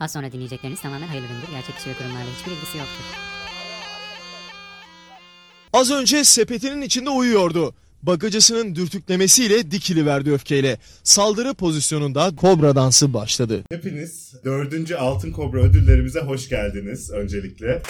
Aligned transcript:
Az 0.00 0.12
sonra 0.12 0.32
dinleyecekleriniz 0.32 0.80
tamamen 0.80 1.06
hayırlı 1.06 1.26
üründür. 1.26 1.48
Gerçek 1.50 1.76
kişi 1.76 1.90
ve 1.90 1.94
kurumlarla 1.94 2.30
hiçbir 2.38 2.52
ilgisi 2.52 2.78
yoktur. 2.78 3.04
Az 5.72 5.90
önce 5.90 6.24
sepetinin 6.24 6.82
içinde 6.82 7.10
uyuyordu. 7.10 7.74
Bagacısının 8.02 8.74
dürtüklemesiyle 8.74 9.70
dikiliverdi 9.70 10.32
öfkeyle. 10.32 10.78
Saldırı 11.02 11.54
pozisyonunda 11.54 12.36
kobra 12.36 12.76
dansı 12.76 13.14
başladı. 13.14 13.62
Hepiniz 13.70 14.34
4. 14.44 14.92
Altın 14.92 15.32
Kobra 15.32 15.60
ödüllerimize 15.60 16.20
hoş 16.20 16.48
geldiniz 16.48 17.10
öncelikle. 17.10 17.82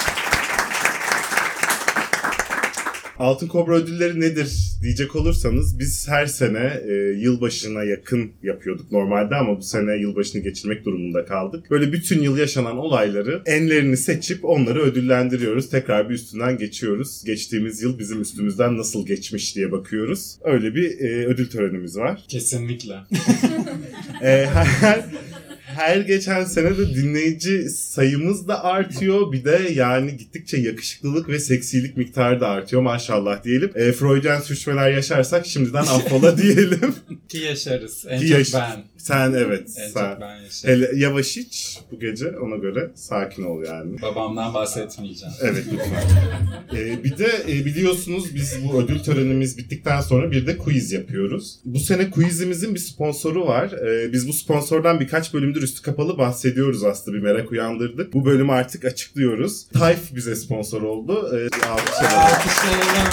Altın 3.21 3.49
Kobra 3.49 3.75
ödülleri 3.75 4.21
nedir 4.21 4.51
diyecek 4.83 5.17
olursanız 5.17 5.79
biz 5.79 6.09
her 6.09 6.27
sene 6.27 6.81
e, 6.89 6.93
yılbaşına 6.95 7.85
yakın 7.85 8.31
yapıyorduk 8.43 8.93
normalde 8.93 9.35
ama 9.35 9.59
bu 9.59 9.63
sene 9.63 9.97
yılbaşını 9.97 10.43
geçirmek 10.43 10.85
durumunda 10.85 11.25
kaldık. 11.25 11.71
Böyle 11.71 11.93
bütün 11.93 12.23
yıl 12.23 12.39
yaşanan 12.39 12.79
olayları 12.79 13.43
enlerini 13.47 13.97
seçip 13.97 14.45
onları 14.45 14.81
ödüllendiriyoruz. 14.81 15.71
Tekrar 15.71 16.09
bir 16.09 16.15
üstünden 16.15 16.59
geçiyoruz. 16.59 17.23
Geçtiğimiz 17.25 17.83
yıl 17.83 17.99
bizim 17.99 18.21
üstümüzden 18.21 18.79
nasıl 18.79 19.07
geçmiş 19.07 19.57
diye 19.57 19.73
bakıyoruz. 19.73 20.39
Öyle 20.45 20.75
bir 20.75 21.01
e, 21.01 21.27
ödül 21.27 21.51
törenimiz 21.51 21.97
var. 21.97 22.25
Kesinlikle. 22.29 22.95
Ee, 24.23 24.47
her, 24.53 25.05
her 25.75 25.97
geçen 25.97 26.45
sene 26.45 26.79
de 26.79 26.95
dinleyici 26.95 27.71
sayımız 27.71 28.49
da 28.49 28.65
artıyor. 28.65 29.33
Bir 29.33 29.45
de 29.45 29.71
yani 29.75 30.17
gittikçe 30.17 30.57
yakışıklılık 30.57 31.29
ve 31.29 31.39
seksilik 31.39 31.97
miktarı 31.97 32.41
da 32.41 32.49
artıyor 32.49 32.83
maşallah 32.83 33.45
diyelim. 33.45 33.71
E, 33.75 33.93
Freudian 33.93 34.41
sürçmeler 34.41 34.91
yaşarsak 34.91 35.47
şimdiden 35.47 35.83
affola 35.83 36.39
diyelim. 36.43 36.95
Ki 37.29 37.39
yaşarız. 37.39 38.05
En 38.09 38.21
Ki 38.21 38.29
çok 38.29 38.39
yaş- 38.39 38.55
ben. 38.55 38.85
Sen 39.03 39.33
evet. 39.33 39.69
En 39.79 39.89
sen. 39.89 40.11
çok 40.13 40.21
ben 40.21 40.37
yaşarım. 40.37 40.75
Hele 40.75 40.91
yavaş 40.95 41.37
iç 41.37 41.79
bu 41.93 42.01
gece 42.01 42.39
ona 42.39 42.57
göre 42.57 42.91
sakin 42.95 43.43
ol 43.43 43.65
yani. 43.65 44.03
Babamdan 44.03 44.55
bahsetmeyeceğim. 44.55 45.35
Evet 45.43 45.65
lütfen. 45.73 46.03
Ee, 46.77 47.05
bir 47.05 47.19
de 47.19 47.29
e, 47.49 47.65
biliyorsunuz 47.65 48.35
biz 48.35 48.59
bu 48.65 48.83
ödül 48.83 48.99
törenimiz 48.99 49.59
bittikten 49.59 50.01
sonra 50.01 50.31
bir 50.31 50.47
de 50.47 50.59
quiz 50.59 50.93
yapıyoruz. 50.93 51.59
Bu 51.65 51.79
sene 51.79 52.11
quizimizin 52.11 52.75
bir 52.75 52.81
sponsoru 52.81 53.47
var. 53.47 53.73
Ee, 53.73 54.13
biz 54.13 54.29
bu 54.29 54.33
sponsordan 54.33 55.01
birkaç 55.01 55.35
bölümdür 55.35 55.63
üstü 55.63 55.83
kapalı 55.83 56.19
bahsediyoruz 56.19 56.85
aslında 56.85 57.17
bir 57.17 57.23
merak 57.23 57.51
uyandırdık. 57.53 58.13
Bu 58.13 58.25
bölümü 58.25 58.53
artık 58.53 58.85
açıklıyoruz. 58.85 59.69
Tayf 59.69 60.15
bize 60.15 60.37
sponsor 60.37 60.83
oldu. 60.83 61.31
Ee, 61.37 61.67
alkışlayalım. 61.67 62.19
Alkışlayalım. 62.19 63.11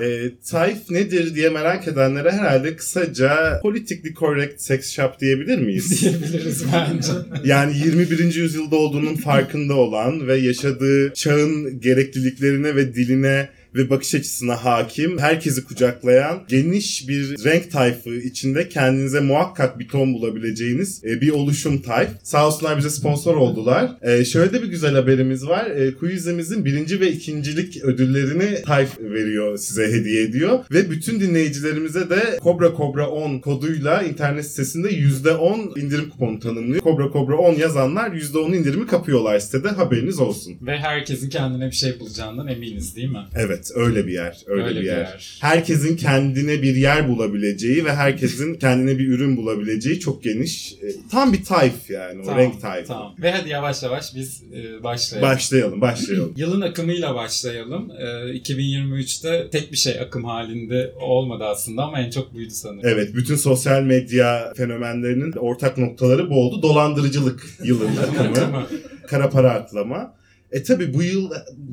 E, 0.00 0.30
Taif 0.50 0.90
nedir 0.90 1.34
diye 1.34 1.48
merak 1.48 1.88
edenlere 1.88 2.32
herhalde 2.32 2.76
kısaca 2.76 3.60
politically 3.62 4.14
correct 4.14 4.60
sex 4.62 4.92
shop 4.92 5.20
diyebilir 5.20 5.58
miyiz? 5.58 6.02
Diyebiliriz 6.02 6.64
bence. 6.72 7.12
Yani 7.44 7.78
21. 7.78 8.34
yüzyılda 8.34 8.76
olduğunun 8.76 9.16
farkında 9.16 9.74
olan 9.74 10.26
ve 10.26 10.36
yaşadığı 10.36 11.14
çağın 11.14 11.80
gerekliliklerine 11.80 12.76
ve 12.76 12.94
diline 12.94 13.48
ve 13.74 13.90
bakış 13.90 14.14
açısına 14.14 14.64
hakim, 14.64 15.18
herkesi 15.18 15.64
kucaklayan, 15.64 16.42
geniş 16.48 17.08
bir 17.08 17.44
renk 17.44 17.70
tayfı 17.70 18.14
içinde 18.14 18.68
kendinize 18.68 19.20
muhakkak 19.20 19.78
bir 19.78 19.88
ton 19.88 20.14
bulabileceğiniz 20.14 21.04
e, 21.04 21.20
bir 21.20 21.30
oluşum 21.30 21.82
tayf. 21.82 22.10
Sağ 22.22 22.46
olsunlar 22.46 22.78
bize 22.78 22.90
sponsor 22.90 23.36
oldular. 23.36 23.90
E, 24.02 24.24
şöyle 24.24 24.52
de 24.52 24.62
bir 24.62 24.68
güzel 24.68 24.94
haberimiz 24.94 25.46
var. 25.46 25.66
E, 25.66 25.94
quizimizin 25.94 26.64
birinci 26.64 27.00
ve 27.00 27.12
ikincilik 27.12 27.84
ödüllerini 27.84 28.62
tayf 28.62 29.00
veriyor, 29.00 29.58
size 29.58 29.92
hediye 29.92 30.22
ediyor. 30.22 30.58
Ve 30.70 30.90
bütün 30.90 31.20
dinleyicilerimize 31.20 32.10
de 32.10 32.38
Cobra 32.42 32.76
Cobra 32.76 33.10
10 33.10 33.38
koduyla 33.38 34.02
internet 34.02 34.46
sitesinde 34.46 34.88
%10 34.90 35.80
indirim 35.80 36.10
kuponu 36.10 36.40
tanımlıyor. 36.40 36.82
Cobra 36.82 37.12
Cobra 37.12 37.36
10 37.36 37.54
yazanlar 37.54 38.10
%10 38.10 38.56
indirimi 38.56 38.86
kapıyorlar 38.86 39.38
sitede 39.38 39.68
haberiniz 39.68 40.20
olsun. 40.20 40.56
Ve 40.62 40.78
herkesin 40.78 41.28
kendine 41.28 41.66
bir 41.66 41.76
şey 41.76 42.00
bulacağından 42.00 42.48
eminiz 42.48 42.96
değil 42.96 43.08
mi? 43.08 43.24
Evet 43.34 43.63
öyle 43.74 44.06
bir 44.06 44.12
yer. 44.12 44.38
Öyle, 44.46 44.64
Öyle 44.64 44.74
bir, 44.76 44.80
bir 44.80 44.86
yer. 44.86 44.98
yer. 44.98 45.38
Herkesin 45.40 45.96
kendine 45.96 46.62
bir 46.62 46.76
yer 46.76 47.08
bulabileceği 47.08 47.84
ve 47.84 47.94
herkesin 47.94 48.54
kendine 48.58 48.98
bir 48.98 49.08
ürün 49.08 49.36
bulabileceği 49.36 50.00
çok 50.00 50.22
geniş. 50.24 50.72
e, 50.72 50.86
tam 51.10 51.32
bir 51.32 51.44
tayf 51.44 51.90
yani 51.90 52.30
o 52.30 52.36
renk 52.36 52.60
tayfı. 52.60 52.88
Tamam. 52.88 53.14
Ve 53.22 53.30
hadi 53.30 53.48
yavaş 53.48 53.82
yavaş 53.82 54.14
biz 54.14 54.42
e, 54.42 54.82
başlayalım. 54.82 55.30
Başlayalım 55.30 55.80
başlayalım. 55.80 56.32
Yılın 56.36 56.60
akımıyla 56.60 57.14
başlayalım. 57.14 57.90
E, 57.98 58.04
2023'te 58.38 59.50
tek 59.50 59.72
bir 59.72 59.76
şey 59.76 60.00
akım 60.00 60.24
halinde 60.24 60.92
olmadı 61.00 61.44
aslında 61.44 61.82
ama 61.82 62.00
en 62.00 62.10
çok 62.10 62.34
buydu 62.34 62.50
sanırım. 62.52 62.80
Evet, 62.88 63.14
bütün 63.14 63.36
sosyal 63.36 63.82
medya 63.82 64.52
fenomenlerinin 64.56 65.32
ortak 65.32 65.78
noktaları 65.78 66.30
bu 66.30 66.34
oldu. 66.34 66.62
Dolandırıcılık 66.62 67.46
yılının 67.64 67.96
akımı, 68.20 68.66
kara 69.06 69.30
para 69.30 69.50
aklama. 69.50 70.14
E 70.54 70.62
tabi 70.62 70.94
bu 70.94 71.02
yıl 71.02 71.30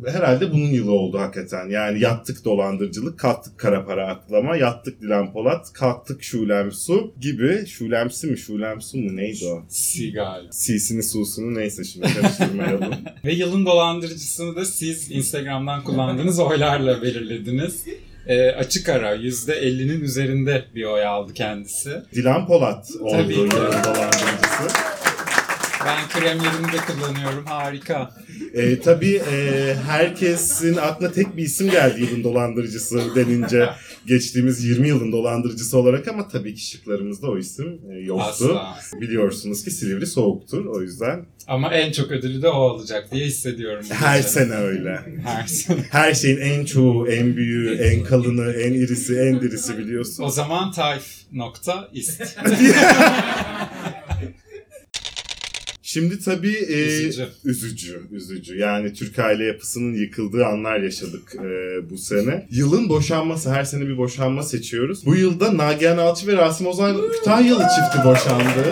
herhalde 0.08 0.52
bunun 0.52 0.68
yılı 0.68 0.92
oldu 0.92 1.20
hakikaten. 1.20 1.70
Yani 1.70 2.00
yattık 2.00 2.46
dolandırıcılık, 2.46 3.20
kalktık 3.20 3.58
kara 3.58 3.86
para 3.86 4.08
aklama, 4.08 4.58
yattık 4.58 5.02
Dilan 5.02 5.34
Polat, 5.34 5.74
kalktık 5.74 6.24
Şulem 6.24 6.72
Su 6.72 7.14
gibi. 7.20 7.66
Şulemsi 7.68 8.28
mi, 8.28 8.38
Şulem 8.38 8.82
Su 8.82 8.98
mu 8.98 9.16
neydi 9.16 9.46
o? 9.46 9.64
Sigal. 9.70 10.50
C'sini 10.52 11.04
Su'sunu 11.04 11.56
neyse 11.56 11.84
şimdi 11.84 12.14
karıştırmayalım. 12.14 12.94
Ve 13.26 13.34
yılın 13.34 13.66
dolandırıcısını 13.66 14.56
da 14.56 14.66
siz 14.66 15.12
Instagram'dan 15.12 15.84
kullandığınız 15.84 16.40
oylarla 16.40 17.02
belirlediniz. 17.02 17.86
E, 18.28 18.52
açık 18.52 18.90
ara 18.90 19.16
%50'nin 19.16 20.02
üzerinde 20.02 20.66
bir 20.76 20.84
oy 20.84 21.06
aldı 21.06 21.34
kendisi. 21.34 22.02
Dilan 22.16 22.48
Polat 22.48 22.92
oldu 23.02 23.32
yılın 23.32 23.52
dolandırıcısı. 23.52 24.91
Ben 25.92 26.20
kremlerimi 26.22 26.68
de 26.72 26.78
kullanıyorum. 26.88 27.46
Harika. 27.46 28.12
E, 28.54 28.80
tabii 28.80 29.22
e, 29.32 29.76
herkesin 29.88 30.76
aklına 30.78 31.12
tek 31.12 31.38
bir 31.38 31.44
isim 31.44 31.72
geldi 31.72 32.02
yılın 32.02 32.24
dolandırıcısı 32.24 33.16
denince 33.16 33.70
geçtiğimiz 34.06 34.64
20 34.66 34.88
yılın 34.88 35.12
dolandırıcısı 35.12 35.78
olarak 35.78 36.08
ama 36.08 36.28
tabii 36.28 36.56
ki 36.56 36.66
şıklarımızda 36.66 37.28
o 37.28 37.38
isim 37.38 37.80
e, 37.92 38.00
yoktu. 38.00 38.60
Asla. 38.60 39.02
Biliyorsunuz 39.02 39.64
ki 39.64 39.72
Silivri 39.72 40.08
soğuktur 40.08 40.66
o 40.66 40.82
yüzden 40.82 41.26
Ama 41.48 41.74
en 41.74 41.92
çok 41.92 42.12
ödülü 42.12 42.42
de 42.42 42.48
o 42.48 42.70
alacak 42.70 43.12
diye 43.12 43.26
hissediyorum. 43.26 43.86
her 43.90 44.18
gece. 44.18 44.30
sene 44.30 44.54
öyle. 44.56 45.00
Her 45.26 45.48
sene. 45.48 45.82
Her 45.92 46.14
şeyin 46.14 46.38
en 46.38 46.66
çoğu, 46.66 47.08
en 47.08 47.36
büyüğü, 47.38 47.76
en 47.78 48.04
kalını, 48.04 48.52
en 48.54 48.74
irisi, 48.74 49.20
en 49.20 49.42
dirisi 49.42 49.78
biliyorsun. 49.78 50.24
O 50.24 50.30
zaman 50.30 50.72
Tayf 50.72 51.04
nokta 51.32 51.90
ist. 51.94 52.22
Şimdi 55.94 56.20
tabii 56.20 56.54
e, 56.54 56.74
Üzücü. 56.74 57.28
üzücü, 57.46 58.02
üzücü. 58.12 58.58
Yani 58.58 58.94
Türk 58.94 59.20
aile 59.20 59.44
yapısının 59.44 59.94
yıkıldığı 59.94 60.46
anlar 60.46 60.80
yaşadık 60.80 61.36
e, 61.36 61.90
bu 61.90 61.98
sene. 61.98 62.48
Yılın 62.52 62.90
boşanması, 62.90 63.52
her 63.54 63.64
sene 63.64 63.88
bir 63.88 63.98
boşanma 63.98 64.44
seçiyoruz. 64.44 65.06
Bu 65.06 65.16
yılda 65.16 65.58
Nagihan 65.58 65.98
Alçı 65.98 66.28
ve 66.28 66.38
Rasim 66.38 66.68
Ozan 66.68 67.12
Kütahyalı 67.12 67.62
çifti 67.62 68.08
boşandı. 68.08 68.72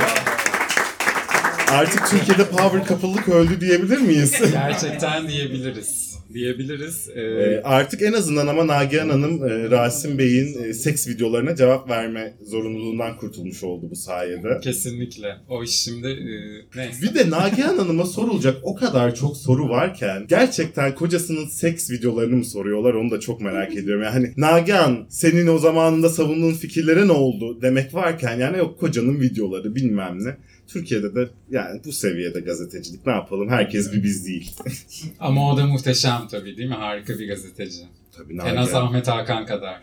Artık 1.72 2.08
Türkiye'de 2.10 2.46
power 2.46 2.88
couple'lık 2.88 3.30
öldü 3.30 3.62
diyebilir 3.62 3.98
miyiz? 3.98 4.34
Gerçekten 4.52 5.28
diyebiliriz. 5.28 6.09
Diyebiliriz. 6.34 7.10
Ee, 7.16 7.22
E, 7.22 7.62
artık 7.64 8.02
en 8.02 8.14
azından 8.14 8.48
ama 8.48 8.68
Nagihan 8.68 9.10
Hanım 9.10 9.44
e, 9.44 9.70
Rasim 9.72 10.18
Bey'in 10.18 10.64
e, 10.64 10.74
seks 10.74 11.08
videolarına 11.08 11.56
cevap 11.56 11.90
verme 11.90 12.34
zorunluluğundan 12.44 13.18
kurtulmuş 13.18 13.64
oldu 13.64 13.88
bu 13.92 13.96
sayede. 13.96 14.60
kesinlikle. 14.62 15.36
O 15.50 15.64
iş 15.64 15.72
şimdi 15.72 16.08
e, 16.08 16.28
neyse. 16.76 17.02
Bir 17.02 17.14
de 17.16 17.30
Nagihan 17.30 17.78
Hanım'a 17.78 18.06
sorulacak 18.06 18.58
o 18.64 18.76
kadar 18.76 19.16
çok 19.16 19.38
soru 19.38 19.70
varken 19.70 20.26
gerçekten 20.30 20.96
kocasının 20.96 21.46
seks 21.48 21.92
videolarını 21.92 22.36
mı 22.36 22.46
soruyorlar 22.46 22.94
onu 22.94 23.12
da 23.12 23.20
çok 23.20 23.42
merak 23.42 23.76
ediyorum. 23.78 24.04
Yani 24.04 24.14
hani 24.14 24.34
Nagihan 24.38 25.06
senin 25.10 25.48
o 25.48 25.58
zamanında 25.58 26.10
savunduğun 26.10 26.54
fikirlere 26.54 27.08
ne 27.08 27.12
oldu 27.12 27.62
demek 27.62 27.94
varken 27.94 28.40
yani 28.40 28.58
yok 28.58 28.80
kocanın 28.80 29.22
videoları 29.22 29.76
bilmem 29.76 30.18
ne. 30.24 30.38
Türkiye'de 30.70 31.16
de 31.16 31.30
yani 31.52 31.82
bu 31.86 31.92
seviyede 31.92 32.40
gazetecilik 32.40 33.06
ne 33.06 33.12
yapalım 33.12 33.50
herkes 33.50 33.94
bir 33.94 34.04
biz 34.04 34.26
değil. 34.28 34.52
Ama 35.20 35.52
o 35.54 35.58
da 35.58 35.66
muhteşem 35.66 36.28
tabii 36.32 36.58
değil 36.58 36.70
mi? 36.70 36.76
Harika 36.76 37.20
bir 37.20 37.28
gazeteci. 37.28 37.82
Tabii 38.18 38.34
En 38.34 38.56
az. 38.56 38.74
Ahmet 38.74 39.08
Hakan 39.08 39.46
kadar 39.46 39.82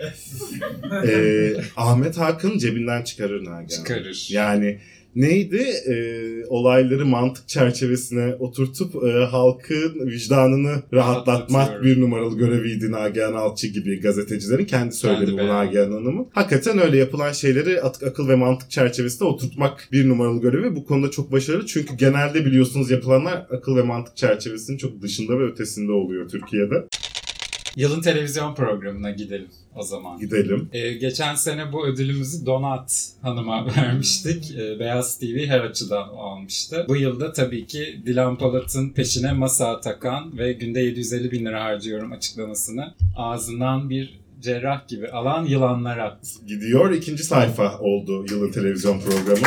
Ee, 1.07 1.57
Ahmet 1.77 2.17
Hakan 2.19 2.59
cebinden 2.59 3.03
çıkarır 3.03 3.45
Nagihan. 3.45 3.67
çıkarır. 3.67 4.27
Yani 4.31 4.79
neydi? 5.17 5.63
Ee, 5.89 6.47
olayları 6.49 7.07
mantık 7.07 7.49
çerçevesine 7.49 8.35
oturtup 8.39 8.95
e, 9.05 9.09
halkın 9.09 10.07
vicdanını 10.07 10.83
rahatlatmak 10.93 11.85
bir 11.85 12.01
numaralı 12.01 12.39
göreviydi 12.39 12.91
Nagihan 12.93 13.33
Alçı 13.33 13.67
gibi 13.67 14.01
gazetecilerin. 14.01 14.65
Kendi 14.65 14.95
söyledi 14.95 15.27
Kendi 15.27 15.43
bu. 15.43 15.47
Nagihan 15.47 15.93
Hanım'ın. 15.93 16.27
Hakikaten 16.33 16.79
öyle 16.79 16.97
yapılan 16.99 17.33
şeyleri 17.33 17.81
at- 17.81 18.03
akıl 18.03 18.29
ve 18.29 18.35
mantık 18.35 18.71
çerçevesinde 18.71 19.25
oturtmak 19.25 19.89
bir 19.93 20.09
numaralı 20.09 20.41
görevi. 20.41 20.77
Bu 20.77 20.85
konuda 20.85 21.11
çok 21.11 21.33
başarılı. 21.33 21.67
Çünkü 21.67 21.97
genelde 21.97 22.45
biliyorsunuz 22.45 22.91
yapılanlar 22.91 23.47
akıl 23.51 23.77
ve 23.77 23.83
mantık 23.83 24.17
çerçevesinin 24.17 24.79
çok 24.79 25.03
dışında 25.03 25.39
ve 25.39 25.45
ötesinde 25.45 25.93
oluyor 25.93 26.29
Türkiye'de. 26.29 26.75
Yılın 27.77 28.01
televizyon 28.01 28.55
programına 28.55 29.11
gidelim 29.11 29.49
o 29.75 29.83
zaman. 29.83 30.19
Gidelim. 30.19 30.69
Ee, 30.73 30.93
geçen 30.93 31.35
sene 31.35 31.73
bu 31.73 31.87
ödülümüzü 31.87 32.47
Donat 32.47 33.09
Hanım'a 33.23 33.67
vermiştik. 33.77 34.51
Ee, 34.59 34.79
Beyaz 34.79 35.19
TV 35.19 35.47
her 35.47 35.61
açıdan 35.61 36.09
almıştı. 36.09 36.85
Bu 36.89 36.97
yılda 36.97 37.33
tabii 37.33 37.67
ki 37.67 38.01
Dilan 38.07 38.39
Polat'ın 38.39 38.91
peşine 38.91 39.33
masa 39.33 39.81
takan 39.81 40.39
ve 40.39 40.53
günde 40.53 40.81
750 40.81 41.31
bin 41.33 41.45
lira 41.45 41.65
harcıyorum 41.65 42.13
açıklamasını 42.13 42.95
ağzından 43.17 43.91
bir 43.91 44.21
cerrah 44.41 44.89
gibi 44.89 45.09
alan 45.09 45.45
yılanlara. 45.45 46.21
Gidiyor. 46.47 46.93
ikinci 46.93 47.23
sayfa 47.25 47.79
oldu 47.79 48.27
yılın 48.31 48.53
televizyon 48.53 49.01
programı. 49.01 49.47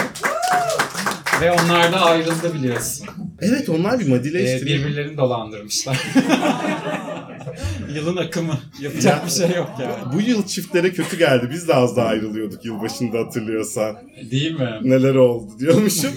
Ve 1.42 1.52
onlar 1.52 1.92
da 1.92 2.02
ayrıldı 2.02 2.54
biliyorsun. 2.54 3.08
Evet 3.42 3.70
onlar 3.70 4.00
bir 4.00 4.06
Ee, 4.06 4.10
madileşti. 4.10 4.66
birbirlerini 4.66 5.18
dolandırmışlar. 5.18 5.98
Yılın 7.96 8.18
akımı. 8.18 8.58
Yapacak 8.82 9.26
bir 9.26 9.32
şey 9.32 9.50
yok 9.58 9.70
yani. 9.82 10.14
Bu 10.14 10.22
yıl 10.22 10.46
çiftlere 10.46 10.94
kötü 10.94 11.18
geldi. 11.18 11.50
Biz 11.52 11.68
de 11.68 11.74
az 11.74 11.98
daha 11.98 12.08
ayrılıyorduk 12.08 12.66
yılbaşında 12.66 13.20
hatırlıyorsan. 13.20 13.96
Değil 14.32 14.52
mi? 14.52 14.80
Neler 14.84 15.16
oldu 15.16 15.52
diyormuşum. 15.60 16.12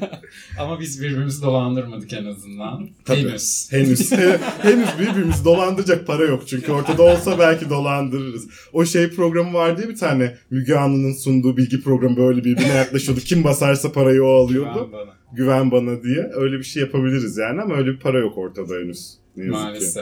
Ama 0.60 0.80
biz 0.80 1.02
birbirimizi 1.02 1.42
dolandırmadık 1.42 2.12
en 2.12 2.24
azından. 2.24 2.88
Tabii. 3.04 3.20
Henüz. 3.20 3.68
Henüz. 3.72 4.12
He- 4.12 4.38
henüz 4.62 4.88
birbirimizi 5.00 5.44
dolandıracak 5.44 6.06
para 6.06 6.24
yok. 6.24 6.42
Çünkü 6.48 6.72
ortada 6.72 7.02
olsa 7.02 7.38
belki 7.38 7.70
dolandırırız. 7.70 8.48
O 8.72 8.84
şey 8.84 9.10
programı 9.10 9.52
vardı 9.52 9.82
ya 9.82 9.88
bir 9.88 9.96
tane. 9.96 10.36
Müge 10.50 10.74
Anlı'nın 10.74 11.12
sunduğu 11.12 11.56
bilgi 11.56 11.82
programı 11.82 12.16
böyle 12.16 12.44
birbirine 12.44 12.74
yaklaşıyordu. 12.74 13.20
Kim 13.20 13.44
basarsa 13.44 13.92
parayı 13.92 14.24
o 14.24 14.34
alıyordu. 14.44 14.74
Güven 14.74 14.92
bana. 14.92 15.12
Güven 15.32 15.70
bana 15.70 16.02
diye. 16.02 16.30
Öyle 16.34 16.58
bir 16.58 16.64
şey 16.64 16.82
yapabiliriz 16.82 17.36
yani 17.36 17.62
ama 17.62 17.74
öyle 17.74 17.90
bir 17.90 18.00
para 18.00 18.18
yok 18.18 18.38
ortada 18.38 18.74
henüz. 18.74 19.14
Ne 19.36 19.44
yazık 19.56 19.80
ki. 19.80 20.00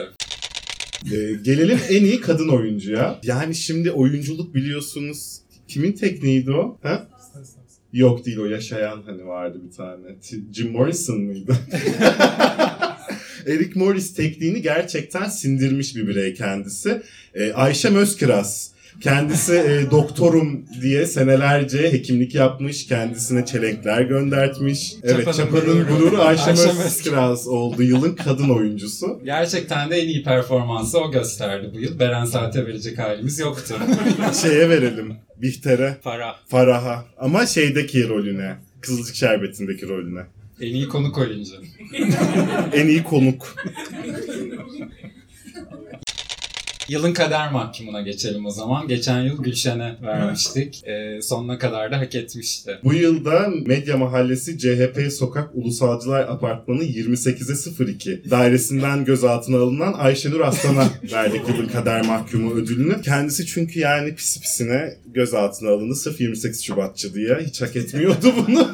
Ee, 1.05 1.33
gelelim 1.41 1.79
en 1.89 2.03
iyi 2.03 2.21
kadın 2.21 2.49
oyuncuya. 2.49 3.19
Yani 3.23 3.55
şimdi 3.55 3.91
oyunculuk 3.91 4.55
biliyorsunuz. 4.55 5.41
Kimin 5.67 5.91
tekniğiydi 5.91 6.51
o? 6.51 6.79
Ha? 6.83 7.07
Yok 7.93 8.25
değil 8.25 8.37
o 8.37 8.45
yaşayan 8.45 9.01
hani 9.05 9.25
vardı 9.25 9.61
bir 9.67 9.71
tane. 9.71 10.15
Jim 10.53 10.71
Morrison 10.71 11.21
mıydı? 11.21 11.57
Eric 13.47 13.79
Morris 13.79 14.13
tekniğini 14.13 14.61
gerçekten 14.61 15.29
sindirmiş 15.29 15.95
bir 15.95 16.07
birey 16.07 16.33
kendisi. 16.33 17.01
Ee, 17.35 17.53
Ayşem 17.53 17.95
Özkiraz. 17.95 18.71
Kendisi 19.01 19.53
e, 19.53 19.91
doktorum 19.91 20.65
diye 20.81 21.05
senelerce 21.05 21.93
hekimlik 21.93 22.35
yapmış. 22.35 22.87
Kendisine 22.87 23.45
çelenkler 23.45 24.01
göndertmiş. 24.01 24.93
Evet 25.03 25.25
Çapa'nın 25.25 25.37
Çapa'nın 25.37 25.87
gururu. 25.87 26.21
Ayşem 26.21 26.55
Özkiraz 26.85 27.47
oldu. 27.47 27.83
Yılın 27.83 28.15
kadın 28.15 28.49
oyuncusu. 28.49 29.19
Gerçekten 29.25 29.89
de 29.89 29.95
en 29.95 30.07
iyi 30.07 30.23
performansı 30.23 30.99
o 30.99 31.11
gösterdi 31.11 31.71
bu 31.73 31.79
yıl. 31.79 31.99
Beren 31.99 32.25
Saat'e 32.25 32.65
verecek 32.67 32.99
halimiz 32.99 33.39
yoktu. 33.39 33.75
Şeye 34.41 34.69
verelim. 34.69 35.13
Bihter'e. 35.41 35.97
Para. 36.03 36.35
Farah'a. 36.47 37.05
Ama 37.17 37.45
şeydeki 37.45 38.07
rolüne. 38.07 38.55
Kızılcık 38.81 39.15
Şerbeti'ndeki 39.15 39.89
rolüne. 39.89 40.21
En 40.61 40.73
iyi 40.73 40.87
konuk 40.87 41.17
oyuncu. 41.17 41.53
En 42.73 42.87
iyi 42.87 43.03
konuk. 43.03 43.55
Yılın 46.91 47.13
kader 47.13 47.51
mahkumuna 47.51 48.01
geçelim 48.01 48.45
o 48.45 48.49
zaman. 48.49 48.87
Geçen 48.87 49.21
yıl 49.21 49.43
Gülşen'e 49.43 49.95
vermiştik. 50.01 50.83
Ee, 50.87 51.21
sonuna 51.21 51.57
kadar 51.57 51.91
da 51.91 51.99
hak 51.99 52.15
etmişti. 52.15 52.79
Bu 52.83 52.93
yılda 52.93 53.47
Medya 53.65 53.97
Mahallesi 53.97 54.57
CHP 54.57 55.13
Sokak 55.13 55.55
Ulusalcılar 55.55 56.21
Apartmanı 56.21 56.83
28'e 56.83 57.91
02 57.93 58.29
dairesinden 58.29 59.05
gözaltına 59.05 59.57
alınan 59.57 59.93
Ayşenur 59.93 60.39
Aslan'a 60.39 60.89
verdik 61.11 61.41
yılın 61.49 61.67
kader 61.67 62.05
mahkumu 62.05 62.53
ödülünü. 62.53 63.01
Kendisi 63.01 63.45
çünkü 63.45 63.79
yani 63.79 64.15
pis 64.15 64.41
pisine 64.41 64.97
gözaltına 65.13 65.69
alındı 65.69 65.95
sırf 65.95 66.21
28 66.21 66.63
Şubatçı 66.63 67.13
diye. 67.13 67.37
Hiç 67.45 67.61
hak 67.61 67.75
etmiyordu 67.75 68.33
bunu. 68.47 68.71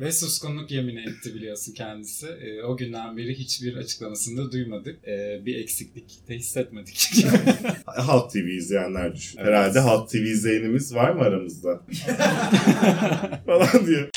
Ve 0.00 0.12
suskunluk 0.12 0.70
yemini 0.70 1.00
etti 1.00 1.34
biliyorsun 1.34 1.72
kendisi. 1.72 2.26
Ee, 2.26 2.62
o 2.62 2.76
günden 2.76 3.16
beri 3.16 3.38
hiçbir 3.38 3.76
açıklamasını 3.76 4.52
duymadık. 4.52 5.08
Ee, 5.08 5.40
bir 5.46 5.56
eksiklik 5.56 6.28
de 6.28 6.34
hissetmedik. 6.34 7.10
Halk 7.86 8.30
TV 8.32 8.36
izleyenler 8.36 9.14
düşün. 9.14 9.38
Evet. 9.38 9.48
Herhalde 9.48 9.80
Halk 9.80 10.10
TV 10.10 10.16
izleyenimiz 10.16 10.94
var 10.94 11.10
mı 11.10 11.22
aramızda? 11.22 11.80
Falan 13.46 13.86
diye. 13.86 14.10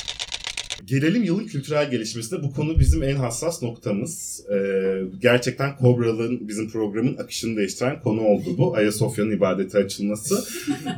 Gelelim 0.85 1.23
yılın 1.23 1.45
kültürel 1.45 1.91
gelişmesine. 1.91 2.43
Bu 2.43 2.53
konu 2.53 2.79
bizim 2.79 3.03
en 3.03 3.15
hassas 3.15 3.63
noktamız. 3.63 4.43
Ee, 4.53 5.01
gerçekten 5.21 5.75
Kobral'ın 5.75 6.47
bizim 6.47 6.69
programın 6.69 7.17
akışını 7.17 7.57
değiştiren 7.57 8.01
konu 8.01 8.21
oldu 8.21 8.57
bu. 8.57 8.75
Ayasofya'nın 8.75 9.31
ibadete 9.31 9.77
açılması. 9.77 10.43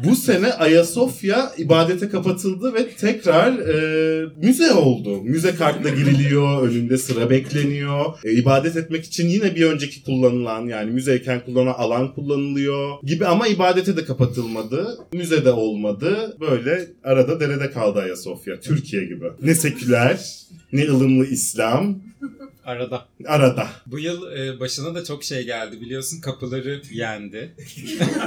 bu 0.06 0.16
sene 0.16 0.54
Ayasofya 0.54 1.52
ibadete 1.58 2.10
kapatıldı 2.10 2.74
ve 2.74 2.90
tekrar 2.90 3.60
e, 3.60 4.28
müze 4.42 4.74
oldu. 4.74 5.22
Müze 5.22 5.56
kartla 5.56 5.90
giriliyor, 5.90 6.68
önünde 6.68 6.98
sıra 6.98 7.30
bekleniyor. 7.30 8.06
E, 8.24 8.32
ibadet 8.32 8.78
etmek 8.78 9.06
için 9.06 9.28
yine 9.28 9.56
bir 9.56 9.66
önceki 9.66 10.04
kullanılan 10.04 10.68
yani 10.68 10.92
müzeyken 10.92 11.46
kullanılan 11.46 11.74
alan 11.74 12.14
kullanılıyor 12.14 12.90
gibi 13.04 13.26
ama 13.26 13.48
ibadete 13.48 13.98
de 13.98 14.06
kapatılmadı. 14.06 14.98
Müze 15.14 15.46
de 15.46 15.52
olmadı. 15.52 16.38
Böyle 16.40 16.88
arada 17.04 17.40
derede 17.40 17.72
kaldı 17.72 18.00
Ayasofya. 18.00 18.60
Türkiye 18.60 19.04
gibi. 19.04 19.26
Ne 19.42 19.56
seküler, 19.80 20.46
ne 20.74 20.88
ılımlı 20.88 21.26
İslam. 21.26 21.96
Arada. 22.66 23.06
Arada. 23.26 23.68
Bu 23.86 24.00
yıl 24.00 24.32
e, 24.32 24.60
başına 24.60 24.96
da 24.96 25.04
çok 25.04 25.24
şey 25.24 25.46
geldi 25.46 25.82
biliyorsun. 25.82 26.22
Kapıları 26.22 26.82
yendi. 26.92 27.56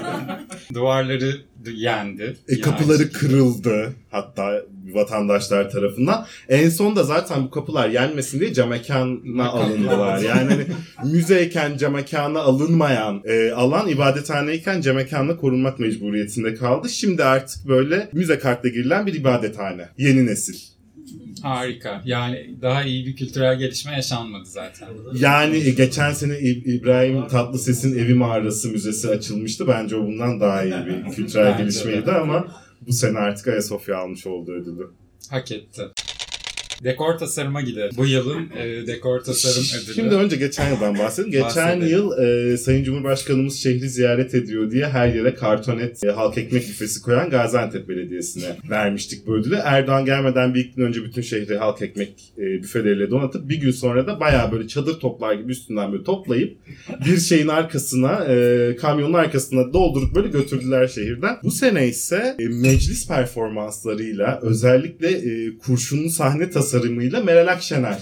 Duvarları 0.75 1.37
yendi. 1.73 2.37
E, 2.49 2.61
kapıları 2.61 2.99
aynı 2.99 3.13
kırıldı 3.13 3.95
hatta 4.11 4.63
vatandaşlar 4.93 5.71
tarafından. 5.71 6.27
En 6.49 6.69
son 6.69 6.97
da 6.97 7.03
zaten 7.03 7.45
bu 7.45 7.51
kapılar 7.51 7.89
yenmesin 7.89 8.41
diye 8.41 8.55
camekana 8.55 9.49
alındılar. 9.49 9.99
alındı. 9.99 10.25
Yani 10.27 10.51
hani 10.51 10.67
müzeyken 11.13 11.77
camekana 11.77 12.41
alınmayan 12.41 13.23
e, 13.25 13.51
alan 13.51 13.89
ibadethaneyken 13.89 14.81
camekanla 14.81 15.37
korunmak 15.37 15.79
mecburiyetinde 15.79 16.55
kaldı. 16.55 16.89
Şimdi 16.89 17.25
artık 17.25 17.69
böyle 17.69 18.09
müze 18.13 18.39
kartla 18.39 18.69
girilen 18.69 19.07
bir 19.07 19.15
ibadethane. 19.15 19.89
Yeni 19.99 20.27
nesil. 20.27 20.78
Harika. 21.43 22.03
Yani 22.05 22.51
daha 22.63 22.83
iyi 22.83 23.07
bir 23.07 23.17
kültürel 23.17 23.59
gelişme 23.59 23.93
yaşanmadı 23.93 24.45
zaten. 24.47 24.89
Yani 25.15 25.57
e, 25.57 25.71
geçen 25.71 26.13
sene 26.13 26.39
İbrahim 26.41 27.29
Tatlıses'in 27.29 27.99
Evi 27.99 28.15
Mağarası 28.15 28.69
Müzesi 28.69 29.09
açılmıştı. 29.09 29.69
Bence 29.69 29.97
o 29.97 30.07
bundan 30.07 30.41
daha 30.41 30.65
iyi 30.65 30.75
bir 30.87 31.13
kültürel 31.13 31.59
gelişmeydi 31.59 32.11
ama 32.11 32.47
bu 32.87 32.93
sene 32.93 33.19
artık 33.19 33.49
Ayasofya 33.49 33.99
almış 33.99 34.27
oldu 34.27 34.53
ödülü. 34.53 34.91
Hak 35.31 35.53
etti. 35.53 35.83
Dekor 36.85 37.19
tasarıma 37.19 37.61
gidelim. 37.61 37.91
Bu 37.97 38.07
yılın 38.07 38.49
e, 38.59 38.87
dekor 38.87 39.21
tasarım 39.21 39.83
ödülü. 39.83 39.95
Şimdi 39.95 40.15
önce 40.15 40.37
geçen 40.37 40.71
yıldan 40.73 40.99
bahsedelim. 40.99 41.33
Geçen 41.33 41.47
Bahsedelim. 41.47 41.89
yıl 41.89 42.19
e, 42.53 42.57
Sayın 42.57 42.85
Cumhurbaşkanımız 42.85 43.57
şehri 43.57 43.89
ziyaret 43.89 44.35
ediyor 44.35 44.71
diye 44.71 44.89
her 44.89 45.09
yere 45.15 45.35
kartonet 45.35 46.05
e, 46.05 46.11
halk 46.11 46.39
ekmek 46.39 46.69
büfesi 46.69 47.03
koyan 47.03 47.31
Gaziantep 47.31 47.89
Belediyesi'ne 47.89 48.57
vermiştik 48.71 49.27
bu 49.27 49.35
ödülü. 49.35 49.55
Erdoğan 49.65 50.05
gelmeden 50.05 50.55
bir 50.55 50.73
gün 50.77 50.83
önce 50.85 51.05
bütün 51.05 51.23
şehri 51.23 51.59
halk 51.59 51.83
ekmek 51.83 52.33
e, 52.39 52.43
büfeleriyle 52.63 53.11
donatıp 53.11 53.49
bir 53.49 53.61
gün 53.61 53.71
sonra 53.71 54.07
da 54.07 54.21
bayağı 54.21 54.53
böyle 54.53 54.69
çadır 54.69 55.01
toplar 55.01 55.35
gibi 55.35 55.53
üstünden 55.53 55.93
böyle 55.93 56.05
toplayıp 56.05 56.57
bir 57.07 57.17
şeyin 57.17 57.49
arkasına 57.49 58.25
e, 58.25 58.77
kamyonun 58.77 59.15
arkasına 59.15 59.73
doldurup 59.73 60.15
böyle 60.15 60.29
götürdüler 60.29 60.89
şehirden. 60.89 61.37
Bu 61.43 61.51
sene 61.51 61.89
ise 61.89 62.37
e, 62.39 62.49
meclis 62.49 63.09
performanslarıyla 63.09 64.41
özellikle 64.43 65.09
e, 65.09 65.59
kurşunlu 65.59 66.11
sahne 66.11 66.51
tasarımıyla 66.73 67.21
Meral 67.21 67.47
Akşener 67.53 67.99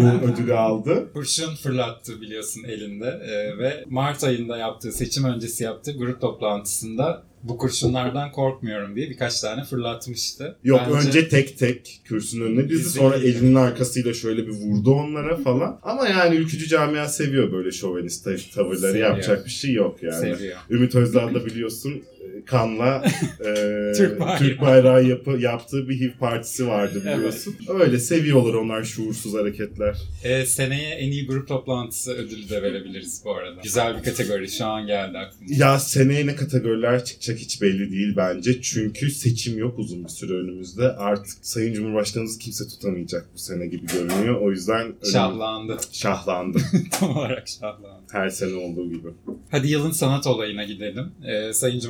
bu 0.00 0.26
ödülü 0.26 0.54
aldı. 0.54 1.06
kurşun 1.12 1.54
fırlattı 1.54 2.20
biliyorsun 2.20 2.64
elinde 2.64 3.06
E, 3.06 3.58
ve 3.58 3.84
Mart 3.88 4.24
ayında 4.24 4.56
yaptığı 4.58 4.92
seçim 4.92 5.24
öncesi 5.24 5.64
yaptığı 5.64 5.92
grup 5.92 6.20
toplantısında 6.20 7.22
bu 7.42 7.58
kurşunlardan 7.58 8.32
korkmuyorum 8.32 8.96
diye 8.96 9.10
birkaç 9.10 9.40
tane 9.40 9.64
fırlatmıştı. 9.64 10.56
Yok 10.64 10.80
Bence 10.94 11.08
önce 11.08 11.28
tek 11.28 11.58
tek 11.58 12.00
kürsünün 12.04 12.44
önüne 12.44 12.68
dizdi 12.68 12.88
sonra 12.98 13.16
elinin 13.16 13.54
arkasıyla 13.54 14.14
şöyle 14.14 14.46
bir 14.46 14.52
vurdu 14.52 14.90
onlara 14.92 15.36
falan. 15.36 15.80
Ama 15.82 16.08
yani 16.08 16.36
ülkücü 16.36 16.68
camia 16.68 17.08
seviyor 17.08 17.52
böyle 17.52 17.72
şovenist 17.72 18.26
tav- 18.26 18.54
tavırları 18.54 18.92
Seviyor. 18.92 19.08
yapacak 19.10 19.46
bir 19.46 19.50
şey 19.50 19.72
yok 19.72 20.02
yani. 20.02 20.20
seviyor. 20.20 20.56
Ümit 20.70 20.94
Özdağ 20.94 21.34
da 21.34 21.46
biliyorsun 21.46 22.02
kanla 22.46 23.04
e, 23.40 23.92
Türk 23.96 24.20
bayrağı. 24.20 24.38
Türk 24.38 24.60
bayrağı 24.60 25.04
yapı, 25.04 25.30
yaptığı 25.30 25.88
bir 25.88 26.00
HIV 26.00 26.10
partisi 26.20 26.68
vardı 26.68 27.00
biliyorsun. 27.04 27.56
Öyle 27.80 27.98
seviyorlar 27.98 28.54
onlar 28.54 28.84
şuursuz 28.84 29.34
hareketler. 29.34 29.96
E, 30.24 30.46
seneye 30.46 30.94
en 30.94 31.10
iyi 31.10 31.26
grup 31.26 31.48
toplantısı 31.48 32.12
ödülü 32.12 32.48
de 32.48 32.62
verebiliriz 32.62 33.22
bu 33.24 33.34
arada. 33.34 33.60
Güzel 33.62 33.98
bir 33.98 34.02
kategori 34.02 34.48
şu 34.50 34.66
an 34.66 34.86
geldi 34.86 35.18
aklıma. 35.18 35.46
Ya 35.56 35.78
seneye 35.78 36.26
ne 36.26 36.36
kategoriler 36.36 37.04
çıkacak 37.04 37.38
hiç 37.38 37.62
belli 37.62 37.92
değil 37.92 38.14
bence. 38.16 38.60
Çünkü 38.62 39.10
seçim 39.10 39.58
yok 39.58 39.78
uzun 39.78 40.04
bir 40.04 40.08
süre 40.08 40.32
önümüzde. 40.32 40.88
Artık 40.88 41.38
Sayın 41.42 41.74
Cumhurbaşkanımız 41.74 42.38
kimse 42.38 42.68
tutamayacak 42.68 43.26
bu 43.34 43.38
sene 43.38 43.66
gibi 43.66 43.86
görünüyor. 43.86 44.40
O 44.40 44.50
yüzden 44.50 44.80
önüm- 44.86 45.12
Şahlandı. 45.12 45.76
şahlandı. 45.92 46.58
Tam 46.90 47.16
olarak 47.16 47.48
şahlandı. 47.48 48.02
Her 48.12 48.28
sene 48.28 48.54
olduğu 48.54 48.88
gibi. 48.90 49.08
Hadi 49.50 49.68
yılın 49.68 49.90
sanat 49.90 50.26
olayına 50.26 50.64
gidelim. 50.64 51.12
Ee, 51.24 51.52
Sayın 51.52 51.80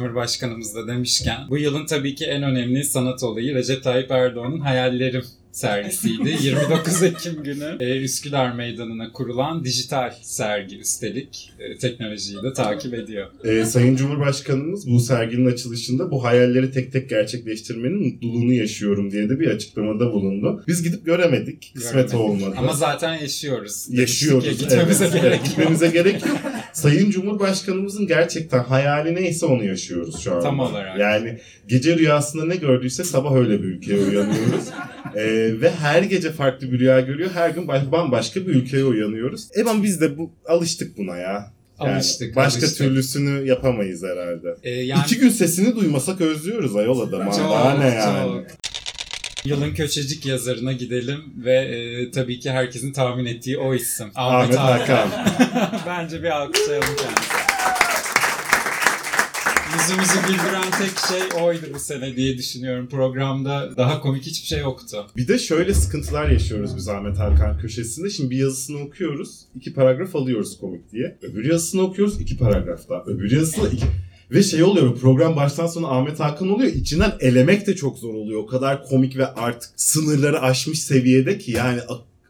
Cumhurbaşkanımız 0.47 0.75
da 0.75 0.93
demişken 0.93 1.37
bu 1.49 1.59
yılın 1.59 1.87
tabii 1.87 2.15
ki 2.15 2.25
en 2.25 2.43
önemli 2.43 2.85
sanat 2.85 3.23
olayı 3.23 3.55
Recep 3.55 3.83
Tayyip 3.83 4.11
Erdoğan'ın 4.11 4.61
Hayallerim 4.61 5.25
sergisiydi. 5.57 6.37
29 6.43 7.03
Ekim 7.03 7.43
günü 7.43 7.77
e, 7.81 8.01
Üsküdar 8.01 8.53
Meydanı'na 8.53 9.13
kurulan 9.13 9.65
dijital 9.65 10.13
sergi 10.23 10.79
üstelik 10.79 11.53
e, 11.59 11.79
teknolojiyi 11.79 12.43
de 12.43 12.53
takip 12.53 12.95
ediyor. 12.95 13.27
Ee, 13.45 13.65
Sayın 13.65 13.97
Cumhurbaşkanımız 13.97 14.91
bu 14.91 15.01
serginin 15.01 15.53
açılışında 15.53 16.11
bu 16.11 16.25
hayalleri 16.25 16.71
tek 16.71 16.93
tek 16.93 17.11
gerçekleştirmenin 17.11 18.03
mutluluğunu 18.03 18.53
yaşıyorum 18.53 19.11
diye 19.11 19.29
de 19.29 19.41
bir 19.41 19.47
açıklamada 19.47 20.13
bulundu. 20.13 20.65
Biz 20.69 20.83
gidip 20.83 21.07
göremedik. 21.07 21.73
Kısmet 21.75 21.93
Göremedik. 21.93 22.15
olmadı. 22.15 22.55
Ama 22.59 22.73
zaten 22.73 23.15
yaşıyoruz. 23.15 23.87
Yaşıyoruz. 23.91 24.47
Ya, 24.47 24.53
gitmemize 24.53 25.05
evet. 25.05 25.23
gerek 25.23 25.27
Evet, 25.27 25.39
yok. 25.39 25.47
Gitmemize 25.47 25.89
gerek 25.89 26.27
yok. 26.27 26.39
Sayın 26.73 27.11
Cumhurbaşkanımızın 27.11 28.07
gerçekten 28.07 28.65
hayali 28.65 29.15
neyse 29.15 29.47
onu 29.47 29.65
yaşıyoruz 29.65 30.21
şu 30.21 30.35
an. 30.35 30.43
Tam 30.43 30.61
olarak. 30.61 30.99
Yani 30.99 31.39
gece 31.69 31.99
rüyasında 31.99 32.45
ne 32.45 32.57
gördüyse 32.57 33.05
sabah 33.05 33.37
öyle 33.37 33.63
bir 33.63 33.69
ülkeye 33.69 33.99
uyanıyoruz. 33.99 34.65
Ee, 35.17 35.46
ve 35.61 35.71
her 35.71 36.03
gece 36.03 36.33
farklı 36.33 36.73
bir 36.73 36.79
rüya 36.79 37.01
görüyor. 37.01 37.31
Her 37.35 37.51
gün 37.51 37.69
baş- 37.69 37.93
bambaşka 37.93 38.41
bir 38.41 38.55
ülkeye 38.55 38.85
uyanıyoruz. 38.85 39.49
E 39.55 39.63
ama 39.63 39.83
biz 39.83 40.01
de 40.01 40.19
bu 40.19 40.31
alıştık 40.49 40.99
buna 40.99 41.17
ya. 41.17 41.53
Yani 41.81 41.95
Alıştık. 41.95 42.37
Başka 42.37 42.59
alıştık. 42.61 42.79
türlüsünü 42.79 43.47
yapamayız 43.49 44.03
herhalde. 44.03 44.57
Ee, 44.63 44.71
yani 44.71 45.01
İki 45.07 45.19
gün 45.19 45.29
sesini 45.29 45.77
duymasak 45.77 46.21
özlüyoruz 46.21 46.77
ayol 46.77 47.01
adamı. 47.01 47.25
Çok, 47.31 47.41
Daha 47.41 47.79
ne 47.79 47.89
yani? 47.89 48.29
çok. 48.29 48.47
Yılın 49.45 49.75
köşecik 49.75 50.27
yazarına 50.27 50.73
gidelim 50.73 51.21
ve 51.45 51.55
e, 51.55 52.11
tabii 52.11 52.41
ki 52.41 52.51
herkesin 52.51 52.93
tahmin 52.93 53.25
ettiği 53.27 53.59
o 53.59 53.75
isim. 53.75 54.07
Ahmet 54.15 54.57
Hakan. 54.57 55.09
Bence 55.87 56.23
bir 56.23 56.31
alkışlayalım 56.31 56.89
kendisine. 56.89 57.36
Yüzümüzü 59.87 60.21
güldüren 60.27 60.71
tek 60.79 60.99
şey 61.09 61.43
oydu 61.43 61.67
bu 61.75 61.79
sene 61.79 62.17
diye 62.17 62.39
düşünüyorum. 62.39 62.89
Programda 62.89 63.77
daha 63.77 64.01
komik 64.01 64.23
hiçbir 64.23 64.47
şey 64.47 64.61
yoktu. 64.61 65.07
Bir 65.17 65.29
de 65.29 65.39
şöyle 65.39 65.75
sıkıntılar 65.75 66.29
yaşıyoruz 66.29 66.77
biz 66.77 66.89
Ahmet 66.89 67.19
Hakan 67.19 67.59
köşesinde. 67.59 68.11
Şimdi 68.11 68.31
bir 68.31 68.37
yazısını 68.37 68.79
okuyoruz, 68.79 69.41
iki 69.55 69.75
paragraf 69.75 70.17
alıyoruz 70.17 70.59
komik 70.59 70.93
diye. 70.93 71.19
Öbür 71.23 71.45
yazısını 71.45 71.83
okuyoruz, 71.83 72.21
iki 72.21 72.39
paragraf 72.39 72.89
daha. 72.89 73.03
Öbür 73.07 73.31
yazısını 73.33 73.69
iki... 73.69 73.85
Ve 74.31 74.43
şey 74.43 74.63
oluyor 74.63 74.99
program 74.99 75.37
baştan 75.37 75.67
sona 75.67 75.89
Ahmet 75.89 76.21
Hakan 76.21 76.49
oluyor. 76.49 76.73
İçinden 76.73 77.13
elemek 77.21 77.67
de 77.67 77.77
çok 77.77 77.99
zor 77.99 78.15
oluyor. 78.15 78.41
O 78.41 78.47
kadar 78.47 78.85
komik 78.85 79.17
ve 79.17 79.27
artık 79.27 79.71
sınırları 79.77 80.41
aşmış 80.43 80.83
seviyede 80.83 81.39
ki 81.39 81.51
yani 81.51 81.81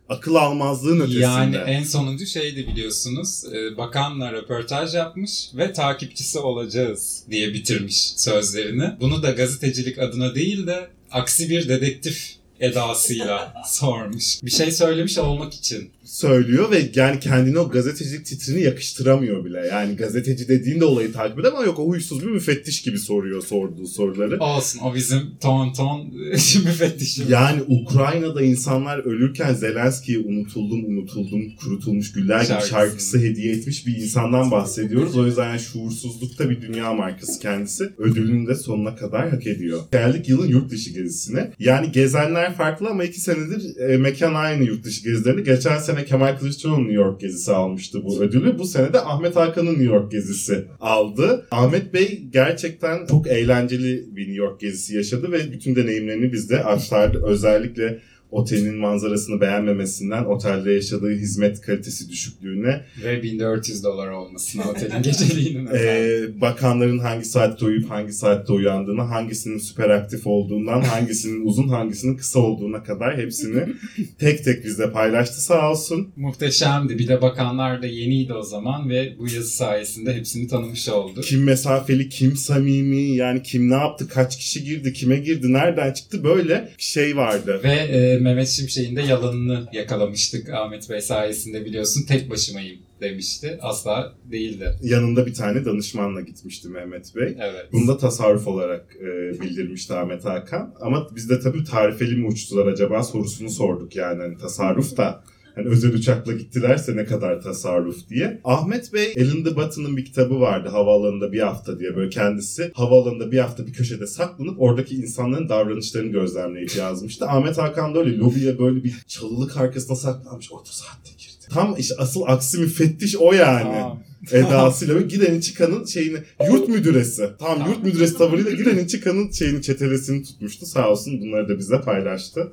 akıl 0.08 0.34
almazlığın 0.34 1.00
ötesinde. 1.00 1.20
Yani 1.22 1.56
en 1.56 1.82
sonuncu 1.82 2.26
şeydi 2.26 2.66
biliyorsunuz. 2.66 3.44
e, 3.54 3.76
Bakanla 3.76 4.32
röportaj 4.32 4.94
yapmış 4.94 5.48
ve 5.54 5.72
takipçisi 5.72 6.38
olacağız 6.38 7.22
diye 7.30 7.54
bitirmiş 7.54 8.12
sözlerini. 8.16 8.90
Bunu 9.00 9.22
da 9.22 9.30
gazetecilik 9.30 9.98
adına 9.98 10.34
değil 10.34 10.66
de 10.66 10.88
aksi 11.10 11.50
bir 11.50 11.68
dedektif 11.68 12.32
edasıyla 12.60 13.54
sormuş. 13.66 14.42
Bir 14.42 14.50
şey 14.50 14.70
söylemiş 14.70 15.18
olmak 15.18 15.54
için. 15.54 15.90
Söylüyor 16.06 16.70
ve 16.70 16.90
yani 16.94 17.20
kendine 17.20 17.58
o 17.58 17.68
gazetecilik 17.70 18.26
titrini 18.26 18.62
yakıştıramıyor 18.62 19.44
bile. 19.44 19.66
Yani 19.66 19.96
gazeteci 19.96 20.48
dediğinde 20.48 20.84
olayı 20.84 21.12
takip 21.12 21.38
eder 21.38 21.52
ama 21.52 21.64
yok 21.64 21.78
o 21.78 21.86
huysuz 21.88 22.22
bir 22.26 22.30
müfettiş 22.30 22.82
gibi 22.82 22.98
soruyor 22.98 23.42
sorduğu 23.42 23.86
soruları. 23.86 24.38
Olsun 24.40 24.80
o 24.80 24.94
bizim 24.94 25.20
ton 25.40 25.72
ton 25.72 26.14
müfettişimiz. 26.64 27.30
Yani 27.30 27.62
Ukrayna'da 27.68 28.42
insanlar 28.42 28.98
ölürken 28.98 29.54
Zelenski'ye 29.54 30.18
unutuldum 30.18 30.84
unutuldum 30.84 31.42
kurutulmuş 31.60 32.12
güller 32.12 32.40
gibi 32.40 32.48
Şarkısı. 32.48 32.70
şarkısı 32.70 33.18
hediye 33.18 33.52
etmiş 33.52 33.86
bir 33.86 33.96
insandan 33.96 34.50
bahsediyoruz. 34.50 35.16
O 35.16 35.26
yüzden 35.26 35.48
yani 35.48 35.60
şuursuzlukta 35.60 36.50
bir 36.50 36.60
dünya 36.62 36.92
markası 36.94 37.40
kendisi. 37.40 37.84
Ödülünü 37.98 38.46
de 38.46 38.54
sonuna 38.54 38.96
kadar 38.96 39.30
hak 39.30 39.46
ediyor. 39.46 39.80
Geldik 39.92 40.28
yılın 40.28 40.48
yurt 40.48 40.70
dışı 40.70 40.90
gezisine. 40.90 41.52
Yani 41.58 41.92
gezenler 41.92 42.54
farklı 42.54 42.88
ama 42.88 43.04
iki 43.04 43.20
senedir 43.20 43.76
e, 43.88 43.96
mekan 43.96 44.34
aynı 44.34 44.64
yurt 44.64 44.84
dışı 44.84 45.04
gezilerini. 45.04 45.44
Geçen 45.44 45.78
sene 45.78 45.95
Kemal 46.04 46.38
Kılıçdaroğlu 46.38 46.78
New 46.78 46.94
York 46.94 47.20
gezisi 47.20 47.52
almıştı 47.52 48.04
bu 48.04 48.22
ödülü. 48.22 48.58
Bu 48.58 48.64
sene 48.64 48.92
de 48.92 49.00
Ahmet 49.00 49.36
Hakan'ın 49.36 49.70
New 49.70 49.84
York 49.84 50.12
gezisi 50.12 50.64
aldı. 50.80 51.46
Ahmet 51.50 51.94
Bey 51.94 52.22
gerçekten 52.32 53.06
çok 53.06 53.26
eğlenceli 53.26 54.16
bir 54.16 54.22
New 54.22 54.36
York 54.36 54.60
gezisi 54.60 54.96
yaşadı 54.96 55.32
ve 55.32 55.52
bütün 55.52 55.76
deneyimlerini 55.76 56.32
bizde 56.32 56.64
aktardı. 56.64 57.22
Özellikle 57.24 57.98
otelin 58.30 58.74
manzarasını 58.74 59.40
beğenmemesinden 59.40 60.24
otelde 60.24 60.72
yaşadığı 60.72 61.10
hizmet 61.10 61.60
kalitesi 61.60 62.08
düşüklüğüne 62.08 62.84
Ve 63.04 63.22
1400 63.22 63.84
dolar 63.84 64.08
olmasına 64.08 64.70
otelin 64.70 65.02
geceliğinin 65.02 65.66
efendim. 65.66 66.36
ee, 66.36 66.40
bakanların 66.40 66.98
hangi 66.98 67.24
saatte 67.24 67.64
uyuyup 67.64 67.90
hangi 67.90 68.12
saatte 68.12 68.52
uyandığını, 68.52 69.02
hangisinin 69.02 69.58
süper 69.58 69.90
aktif 69.90 70.26
olduğundan, 70.26 70.80
hangisinin 70.80 71.46
uzun, 71.46 71.68
hangisinin 71.68 72.16
kısa 72.16 72.38
olduğuna 72.38 72.82
kadar 72.82 73.18
hepsini 73.18 73.66
tek 74.18 74.44
tek 74.44 74.64
bizle 74.64 74.92
paylaştı 74.92 75.42
sağ 75.42 75.70
olsun. 75.70 76.08
Muhteşemdi. 76.16 76.98
Bir 76.98 77.08
de 77.08 77.22
bakanlar 77.22 77.82
da 77.82 77.86
yeniydi 77.86 78.32
o 78.32 78.42
zaman 78.42 78.88
ve 78.88 79.14
bu 79.18 79.28
yazı 79.28 79.56
sayesinde 79.56 80.14
hepsini 80.14 80.48
tanımış 80.48 80.88
olduk. 80.88 81.24
Kim 81.24 81.44
mesafeli, 81.44 82.08
kim 82.08 82.36
samimi, 82.36 83.02
yani 83.02 83.42
kim 83.42 83.70
ne 83.70 83.74
yaptı, 83.74 84.08
kaç 84.08 84.38
kişi 84.38 84.64
girdi, 84.64 84.92
kime 84.92 85.16
girdi, 85.16 85.52
nereden 85.52 85.92
çıktı 85.92 86.24
böyle 86.24 86.68
şey 86.78 87.16
vardı. 87.16 87.60
Ve 87.64 87.72
e, 87.72 88.15
Mehmet 88.20 88.48
Şimşek'in 88.48 88.96
de 88.96 89.02
yalanını 89.02 89.68
yakalamıştık 89.72 90.48
Ahmet 90.48 90.90
Bey 90.90 91.00
sayesinde 91.00 91.64
biliyorsun. 91.64 92.02
Tek 92.08 92.30
başımayım 92.30 92.78
demişti. 93.00 93.58
Asla 93.62 94.12
değildi. 94.30 94.76
Yanında 94.82 95.26
bir 95.26 95.34
tane 95.34 95.64
danışmanla 95.64 96.20
gitmişti 96.20 96.68
Mehmet 96.68 97.16
Bey. 97.16 97.36
Evet. 97.40 97.66
Bunu 97.72 97.88
da 97.88 97.98
tasarruf 97.98 98.46
olarak 98.46 98.96
e, 99.00 99.40
bildirmişti 99.40 99.94
Ahmet 99.94 100.24
Hakan. 100.24 100.74
Ama 100.80 101.08
biz 101.16 101.30
de 101.30 101.40
tabii 101.40 101.64
tarifeli 101.64 102.16
mi 102.16 102.26
uçtular 102.26 102.66
acaba 102.66 103.02
sorusunu 103.02 103.50
sorduk 103.50 103.96
yani 103.96 104.22
hani 104.22 104.38
tasarruf 104.38 104.96
da 104.96 105.22
hani 105.56 105.68
özel 105.68 105.94
uçakla 105.94 106.32
gittilerse 106.32 106.96
ne 106.96 107.04
kadar 107.04 107.42
tasarruf 107.42 108.08
diye. 108.08 108.40
Ahmet 108.44 108.92
Bey 108.92 109.12
elinde 109.16 109.56
Batı'nın 109.56 109.96
bir 109.96 110.04
kitabı 110.04 110.40
vardı 110.40 110.68
havaalanında 110.68 111.32
bir 111.32 111.40
hafta 111.40 111.78
diye 111.78 111.96
böyle 111.96 112.10
kendisi 112.10 112.70
havaalanında 112.74 113.32
bir 113.32 113.38
hafta 113.38 113.66
bir 113.66 113.72
köşede 113.72 114.06
saklanıp 114.06 114.60
oradaki 114.60 114.94
insanların 114.94 115.48
davranışlarını 115.48 116.12
gözlemleyip 116.12 116.76
yazmıştı. 116.76 117.26
Ahmet 117.26 117.58
Hakan 117.58 117.94
da 117.94 117.98
öyle 117.98 118.16
lobiye 118.16 118.58
böyle 118.58 118.84
bir 118.84 118.94
çalılık 119.06 119.56
arkasına 119.56 119.96
saklanmış 119.96 120.52
orta 120.52 120.72
saatte 120.72 121.10
girdi. 121.18 121.32
Tam 121.50 121.74
işte 121.78 121.94
asıl 121.98 122.22
aksi 122.26 122.58
müfettiş 122.58 123.16
o 123.16 123.32
yani 123.32 123.62
Tamam. 123.62 124.02
edasıyla 124.32 124.94
ve 124.94 125.02
girenin 125.02 125.40
çıkanın 125.40 125.84
şeyini 125.84 126.18
yurt 126.50 126.68
müdüresi. 126.68 127.30
Tam 127.38 127.66
yurt 127.66 127.84
müdüresi 127.84 128.18
tavırıyla 128.18 128.50
girenin 128.50 128.86
çıkanın 128.86 129.30
şeyini 129.30 129.62
çetelesini 129.62 130.22
tutmuştu. 130.22 130.66
Sağ 130.66 130.90
olsun 130.90 131.20
bunları 131.20 131.48
da 131.48 131.58
bize 131.58 131.80
paylaştı. 131.80 132.52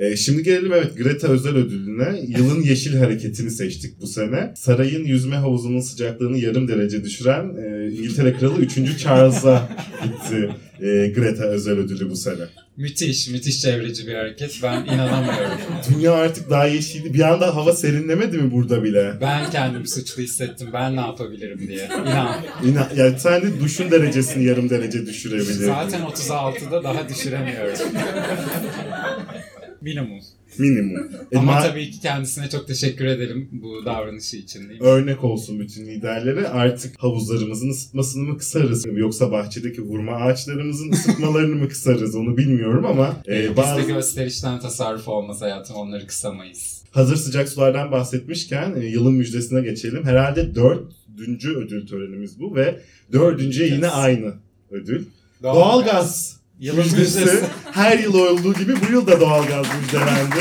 Ee, 0.00 0.16
şimdi 0.16 0.42
gelelim 0.42 0.72
evet 0.72 0.96
Greta 0.98 1.28
Özel 1.28 1.54
Ödülü'ne. 1.56 2.20
Yılın 2.38 2.62
Yeşil 2.62 2.96
Hareketi'ni 2.96 3.50
seçtik 3.50 4.00
bu 4.00 4.06
sene. 4.06 4.52
Sarayın 4.56 5.04
yüzme 5.04 5.36
havuzunun 5.36 5.80
sıcaklığını 5.80 6.38
yarım 6.38 6.68
derece 6.68 7.04
düşüren 7.04 7.44
e, 7.56 7.90
İngiltere 7.92 8.32
Kralı 8.32 8.58
3. 8.60 8.98
Charles'a 8.98 9.68
gitti 10.04 10.50
e, 10.80 11.08
Greta 11.08 11.44
Özel 11.44 11.78
Ödülü 11.78 12.10
bu 12.10 12.16
sene. 12.16 12.44
Müthiş, 12.76 13.28
müthiş 13.28 13.60
çevreci 13.60 14.06
bir 14.06 14.14
hareket. 14.14 14.60
Ben 14.62 14.84
inanamıyorum. 14.84 15.50
Dünya 15.94 16.12
artık 16.12 16.50
daha 16.50 16.66
yeşildi. 16.66 17.14
Bir 17.14 17.32
anda 17.32 17.56
hava 17.56 17.72
serinlemedi 17.72 18.38
mi 18.38 18.52
burada 18.52 18.82
bile? 18.82 19.14
Ben 19.20 19.50
kendimi 19.50 19.88
suçlu 19.88 20.22
hissettim. 20.22 20.68
Ben 20.72 20.96
ne 20.96 21.00
yapabilirim 21.00 21.68
diye. 21.68 21.88
İnan. 22.02 22.36
İnan, 22.64 22.88
yani 22.96 23.18
sen 23.18 23.42
de 23.42 23.60
duşun 23.60 23.90
derecesini 23.90 24.44
yarım 24.44 24.70
derece 24.70 25.06
düşürebilirdin. 25.06 25.66
Zaten 25.66 26.00
36'da 26.00 26.84
daha 26.84 27.08
düşüremiyorum. 27.08 27.78
Minimum. 29.80 30.20
Minimum. 30.58 31.08
E, 31.32 31.38
Ama 31.38 31.52
ma- 31.52 31.62
tabii 31.68 31.90
ki 31.90 32.00
kendisine 32.00 32.48
çok 32.50 32.66
teşekkür 32.66 33.04
edelim 33.04 33.48
bu 33.52 33.84
davranışı 33.84 34.36
için 34.36 34.68
değil 34.68 34.80
mi? 34.80 34.86
örnek 34.86 35.24
olsun 35.24 35.60
bütün 35.60 35.86
liderlere. 35.86 36.48
Artık 36.48 37.02
havuzlarımızın 37.02 37.68
ısıtmasını 37.70 38.22
mı 38.22 38.38
kısarız? 38.38 38.86
Yoksa 38.92 39.32
bahçedeki 39.32 39.82
hurma 39.82 40.12
ağaçlarımızın 40.12 40.90
ısıtmalarını 40.92 41.54
mı 41.54 41.68
kısarız? 41.68 42.14
Onu 42.16 42.36
bilmiyorum 42.36 42.86
ama 42.86 43.16
e, 43.28 43.48
Biz 43.50 43.56
bazı 43.56 43.82
de 43.88 43.92
gösterişten 43.92 44.60
tasarruf 44.60 45.08
olmaz 45.08 45.40
hayatım. 45.42 45.76
Onları 45.76 46.06
kısamayız. 46.06 46.82
hazır 46.90 47.16
sıcak 47.16 47.48
sulardan 47.48 47.92
bahsetmişken 47.92 48.74
e, 48.80 48.86
yılın 48.86 49.14
müjdesine 49.14 49.60
geçelim. 49.60 50.04
Herhalde 50.04 50.54
dördüncü 50.54 51.56
ödül 51.56 51.86
törenimiz 51.86 52.40
bu 52.40 52.54
ve 52.56 52.80
dördüncüye 53.12 53.68
yine 53.74 53.88
aynı 53.88 54.34
ödül. 54.70 55.04
Doğalgaz 55.42 56.39
Yılın 56.60 56.84
müjdesi. 56.84 57.44
Her 57.72 57.98
yıl 57.98 58.14
olduğu 58.14 58.54
gibi 58.54 58.72
bu 58.88 58.92
yıl 58.92 59.06
da 59.06 59.20
doğalgaz 59.20 59.66
müjdelendi. 59.80 60.36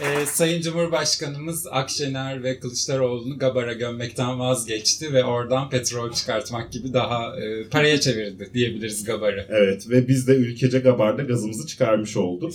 Ee, 0.00 0.26
Sayın 0.26 0.62
Cumhurbaşkanımız 0.62 1.66
Akşener 1.70 2.42
ve 2.42 2.60
Kılıçdaroğlu'nu 2.60 3.38
Gabar'a 3.38 3.72
gömmekten 3.72 4.38
vazgeçti 4.38 5.12
ve 5.12 5.24
oradan 5.24 5.70
petrol 5.70 6.12
çıkartmak 6.12 6.72
gibi 6.72 6.92
daha 6.92 7.40
e, 7.40 7.68
paraya 7.68 8.00
çevirdi 8.00 8.50
diyebiliriz 8.54 9.04
Gabar'ı. 9.04 9.46
Evet 9.50 9.90
ve 9.90 10.08
biz 10.08 10.28
de 10.28 10.32
ülkece 10.32 10.78
Gabar'da 10.78 11.22
gazımızı 11.22 11.66
çıkarmış 11.66 12.16
olduk. 12.16 12.52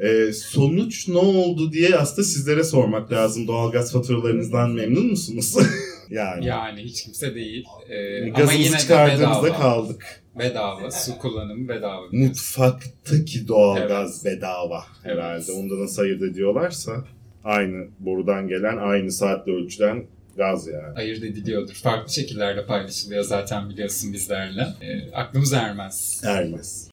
Ee, 0.00 0.32
sonuç 0.32 1.08
ne 1.08 1.18
oldu 1.18 1.72
diye 1.72 1.96
aslında 1.96 2.28
sizlere 2.28 2.64
sormak 2.64 3.12
lazım. 3.12 3.46
Doğalgaz 3.48 3.92
faturalarınızdan 3.92 4.70
memnun 4.70 5.06
musunuz? 5.06 5.54
yani. 6.10 6.46
Yani 6.46 6.82
hiç 6.82 7.04
kimse 7.04 7.34
değil. 7.34 7.64
Ee, 7.88 8.22
ama 8.22 8.28
Gazımızı 8.28 8.58
yine 8.62 8.76
de 8.76 8.78
çıkardığımızda 8.80 9.42
bedava. 9.44 9.56
kaldık. 9.60 10.22
Bedava. 10.38 10.90
Su 10.90 11.18
kullanımı 11.18 11.68
bedava. 11.68 12.02
Mutfaktaki 12.12 13.48
doğalgaz 13.48 14.24
bedava 14.24 14.84
herhalde. 15.02 15.44
Evet. 15.48 15.50
Onda 15.58 15.82
nasıl 15.82 16.02
ayırt 16.02 16.22
ediyorlarsa 16.22 17.04
aynı 17.44 17.86
borudan 18.00 18.48
gelen, 18.48 18.76
aynı 18.76 19.12
saatle 19.12 19.52
ölçülen 19.52 20.04
gaz 20.36 20.66
yani. 20.66 20.96
Ayırt 20.98 21.24
ediliyordur. 21.24 21.74
Farklı 21.74 22.12
şekillerde 22.12 22.66
paylaşılıyor 22.66 23.22
zaten 23.24 23.70
biliyorsun 23.70 24.12
bizlerle. 24.12 24.66
Ee, 24.80 25.12
aklımız 25.12 25.52
ermez. 25.52 26.22
Ermez. 26.26 26.90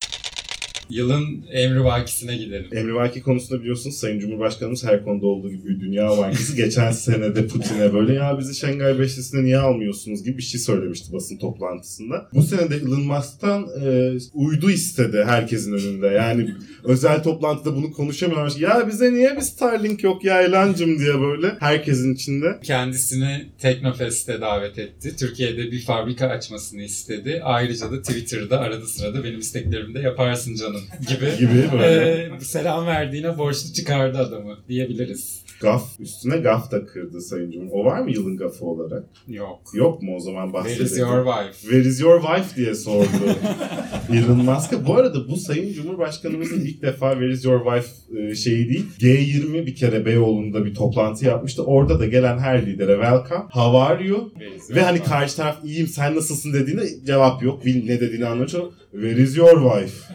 Yılın 0.92 1.46
emri 1.52 1.84
vakisine 1.84 2.38
gidelim. 2.38 2.68
Emrivaki 2.72 3.22
konusunda 3.22 3.62
biliyorsunuz 3.62 3.98
Sayın 3.98 4.20
Cumhurbaşkanımız 4.20 4.84
her 4.84 5.04
konuda 5.04 5.28
olduğu 5.28 5.52
gibi 5.52 5.80
dünya 5.80 6.10
bankası 6.10 6.56
geçen 6.56 6.92
sene 6.92 7.36
de 7.36 7.48
Putin'e 7.48 7.94
böyle 7.94 8.14
ya 8.14 8.40
bizi 8.40 8.56
Şangay 8.56 9.00
Beşlisi'ne 9.00 9.44
niye 9.44 9.58
almıyorsunuz 9.58 10.24
gibi 10.24 10.38
bir 10.38 10.44
şey 10.44 10.60
söylemişti 10.62 11.14
basın 11.14 11.38
toplantısında. 11.38 12.30
Bu 12.34 12.44
sene 12.44 12.70
de 12.70 12.76
Elon 12.76 13.02
Musk'tan 13.02 13.68
e, 13.84 14.12
uydu 14.34 14.72
istedi 14.72 15.24
herkesin 15.26 15.74
önünde. 15.74 16.08
Yani 16.08 16.50
özel 16.84 17.24
toplantıda 17.24 17.76
bunu 17.76 17.92
konuşamıyorlar. 17.92 18.54
Ya 18.60 18.88
bize 18.88 19.14
niye 19.14 19.36
bir 19.36 19.42
Starlink 19.42 20.04
yok 20.04 20.26
ya 20.26 20.42
Elan'cım 20.42 21.00
diye 21.00 21.22
böyle 21.22 21.56
herkesin 21.60 22.16
içinde. 22.16 22.60
Kendisini 22.64 23.46
Teknofest'e 23.60 24.42
davet 24.42 24.80
etti. 24.80 25.16
Türkiye'de 25.16 25.72
bir 25.72 25.82
fabrika 25.82 26.28
açmasını 26.28 26.84
istedi. 26.84 27.42
Ayrıca 27.44 27.92
da 27.92 28.02
Twitter'da 28.02 28.60
arada 28.60 28.88
sırada 28.88 29.24
benim 29.24 29.40
isteklerimi 29.40 29.94
de 29.94 30.00
yaparsın 30.00 30.56
canım 30.56 30.81
gibi. 31.10 31.38
Gibi 31.40 31.70
böyle. 31.74 32.12
Ee, 32.36 32.40
selam 32.40 32.86
verdiğine 32.86 33.38
borçlu 33.38 33.74
çıkardı 33.74 34.18
adamı 34.18 34.58
diyebiliriz. 34.70 35.42
Gaf 35.62 36.00
üstüne 36.00 36.38
gaf 36.38 36.72
da 36.72 36.86
kırdı 36.86 37.22
Sayın 37.22 37.52
Cumhur. 37.52 37.70
O 37.72 37.86
var 37.86 38.00
mı 38.02 38.12
yılın 38.12 38.38
gafı 38.38 38.66
olarak? 38.66 39.04
Yok. 39.28 39.60
Yok 39.74 40.02
mu 40.02 40.16
o 40.16 40.20
zaman 40.20 40.46
Where 40.46 40.64
bahsedelim. 40.64 40.86
is 40.86 40.98
your 41.00 41.26
wife? 41.26 41.60
Where 41.62 41.90
is 41.90 42.02
your 42.02 42.22
wife 42.22 42.56
diye 42.62 42.76
sordu 42.76 43.08
Elon 44.14 44.38
Musk'a. 44.46 44.88
Bu 44.88 44.96
arada 44.96 45.28
bu 45.28 45.38
Sayın 45.38 45.74
Cumhurbaşkanımızın 45.74 46.60
ilk 46.62 46.82
defa 46.82 47.12
Where 47.12 47.32
is 47.34 47.46
your 47.46 47.62
wife 47.66 48.18
e, 48.22 48.36
şeyi 48.36 48.70
değil. 48.70 48.86
G20 49.00 49.66
bir 49.66 49.76
kere 49.76 50.06
Beyoğlu'nda 50.06 50.66
bir 50.66 50.74
toplantı 50.74 51.26
yapmıştı. 51.26 51.64
Orada 51.64 52.00
da 52.00 52.06
gelen 52.06 52.40
her 52.40 52.66
lidere 52.66 52.94
welcome. 52.94 53.44
How 53.52 53.78
are 53.78 54.08
you? 54.08 54.30
Where 54.34 54.76
Ve 54.76 54.82
hani 54.84 54.98
wife? 54.98 55.10
karşı 55.14 55.36
taraf 55.38 55.58
iyiyim 55.64 55.88
sen 55.88 56.16
nasılsın 56.16 56.54
dediğinde 56.54 56.84
cevap 57.06 57.44
yok. 57.44 57.66
Bil 57.66 57.86
ne 57.86 58.00
dediğini 58.00 58.26
anlamış 58.26 58.56
ama 58.56 58.70
Where 58.92 59.22
is 59.24 59.38
your 59.38 59.72
wife? 59.76 60.14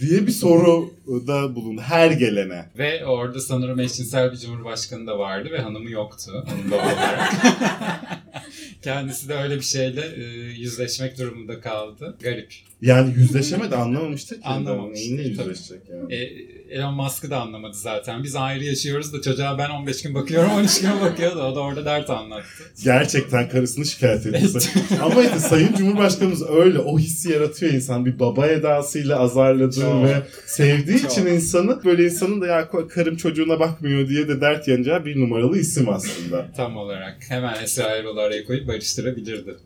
Diye 0.00 0.26
bir 0.26 0.32
soru 0.32 0.94
da 1.26 1.54
bulundu 1.54 1.80
her 1.80 2.10
gelene. 2.10 2.66
Ve 2.78 3.06
orada 3.06 3.40
sanırım 3.40 3.80
eşcinsel 3.80 4.32
bir 4.32 4.36
cumhurbaşkanı 4.36 5.06
da 5.06 5.18
vardı 5.18 5.48
ve 5.52 5.58
hanımı 5.58 5.90
yoktu. 5.90 6.44
Hanım 6.46 6.70
da 6.70 6.74
olarak. 6.74 7.32
Kendisi 8.82 9.28
de 9.28 9.34
öyle 9.34 9.56
bir 9.56 9.60
şeyle 9.60 10.06
e, 10.16 10.22
yüzleşmek 10.60 11.18
durumunda 11.18 11.60
kaldı. 11.60 12.16
Garip. 12.22 12.69
Yani 12.82 13.14
yüzleşemedi 13.16 13.76
anlamamıştı 13.76 14.34
ki. 14.34 14.48
Anlamamış. 14.48 15.00
Tabii. 15.08 15.28
yüzleşecek 15.28 15.82
yani. 15.88 16.14
E, 16.14 16.50
Elon 16.70 16.94
Musk'ı 16.94 17.30
da 17.30 17.40
anlamadı 17.40 17.76
zaten. 17.76 18.22
Biz 18.22 18.36
ayrı 18.36 18.64
yaşıyoruz 18.64 19.12
da 19.12 19.22
çocuğa 19.22 19.58
ben 19.58 19.70
15 19.70 20.02
gün 20.02 20.14
bakıyorum 20.14 20.50
13 20.50 20.80
gün 20.80 21.00
bakıyor 21.00 21.36
da 21.36 21.46
o 21.46 21.54
da 21.54 21.60
orada 21.60 21.84
dert 21.84 22.10
anlattı. 22.10 22.64
Gerçekten 22.84 23.48
karısını 23.48 23.86
şikayet 23.86 24.26
etti. 24.26 24.58
Ama 25.02 25.22
işte 25.22 25.38
Sayın 25.38 25.74
Cumhurbaşkanımız 25.74 26.50
öyle 26.50 26.78
o 26.78 26.98
hissi 26.98 27.32
yaratıyor 27.32 27.72
insan. 27.72 28.06
Bir 28.06 28.18
baba 28.18 28.46
edasıyla 28.46 29.18
azarladığı 29.18 29.80
Çok. 29.80 30.04
ve 30.04 30.22
sevdiği 30.46 30.98
Çok. 30.98 31.10
için 31.12 31.26
insanı 31.26 31.84
böyle 31.84 32.04
insanın 32.04 32.40
da 32.40 32.46
ya 32.46 32.68
karım 32.88 33.16
çocuğuna 33.16 33.60
bakmıyor 33.60 34.08
diye 34.08 34.28
de 34.28 34.40
dert 34.40 34.68
yanacağı 34.68 35.04
bir 35.04 35.20
numaralı 35.20 35.58
isim 35.58 35.88
aslında. 35.88 36.52
Tam 36.56 36.76
olarak. 36.76 37.16
Hemen 37.28 37.62
Esra 37.62 37.82
Erol'u 37.82 38.20
araya 38.20 38.44
koyup 38.44 38.68
barıştırabilirdi. 38.68 39.56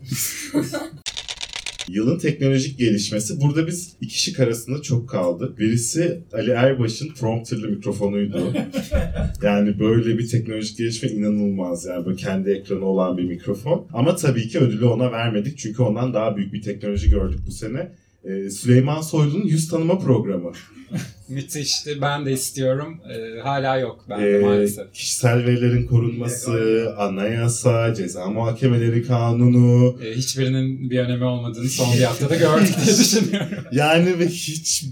Yılın 1.88 2.18
teknolojik 2.18 2.78
gelişmesi. 2.78 3.40
Burada 3.40 3.66
biz 3.66 3.96
iki 4.00 4.22
şık 4.22 4.40
arasında 4.40 4.82
çok 4.82 5.08
kaldık. 5.08 5.58
Birisi 5.58 6.20
Ali 6.32 6.50
Erbaş'ın 6.50 7.08
prompterlı 7.08 7.68
mikrofonuydu. 7.68 8.52
yani 9.42 9.78
böyle 9.78 10.18
bir 10.18 10.28
teknolojik 10.28 10.78
gelişme 10.78 11.09
inanılmaz. 11.09 11.85
Yani 11.85 12.06
böyle 12.06 12.16
kendi 12.16 12.50
ekranı 12.50 12.85
olan 12.85 13.18
bir 13.18 13.24
mikrofon. 13.24 13.87
Ama 13.92 14.16
tabii 14.16 14.48
ki 14.48 14.59
ödülü 14.59 14.85
ona 14.85 15.12
vermedik. 15.12 15.59
Çünkü 15.59 15.82
ondan 15.82 16.14
daha 16.14 16.37
büyük 16.37 16.52
bir 16.52 16.62
teknoloji 16.62 17.11
gördük 17.11 17.40
bu 17.46 17.50
sene. 17.50 17.92
Ee, 18.24 18.50
Süleyman 18.50 19.00
Soylu'nun 19.00 19.44
yüz 19.46 19.68
tanıma 19.68 19.98
programı. 19.98 20.52
Müthişti. 21.28 22.00
Ben 22.00 22.26
de 22.26 22.32
istiyorum. 22.32 23.00
E, 23.14 23.40
hala 23.40 23.78
yok 23.78 24.04
bende 24.08 24.38
Ee, 24.38 24.40
maalesef. 24.40 24.92
kişisel 24.92 25.38
verilerin 25.46 25.87
korunması, 25.87 26.94
anayasa, 26.98 27.94
ceza 27.94 28.26
muhakemeleri 28.26 29.06
kanunu. 29.06 29.96
Hiçbirinin 30.14 30.90
bir 30.90 30.98
önemi 30.98 31.24
olmadığını 31.24 31.68
son 31.68 31.94
bir 31.94 32.02
haftada 32.02 32.37
gördük 32.37 32.74
diye 32.84 32.96
düşünüyorum. 32.98 33.48
Yani 33.72 34.18
ve 34.18 34.28
hiç 34.28 34.84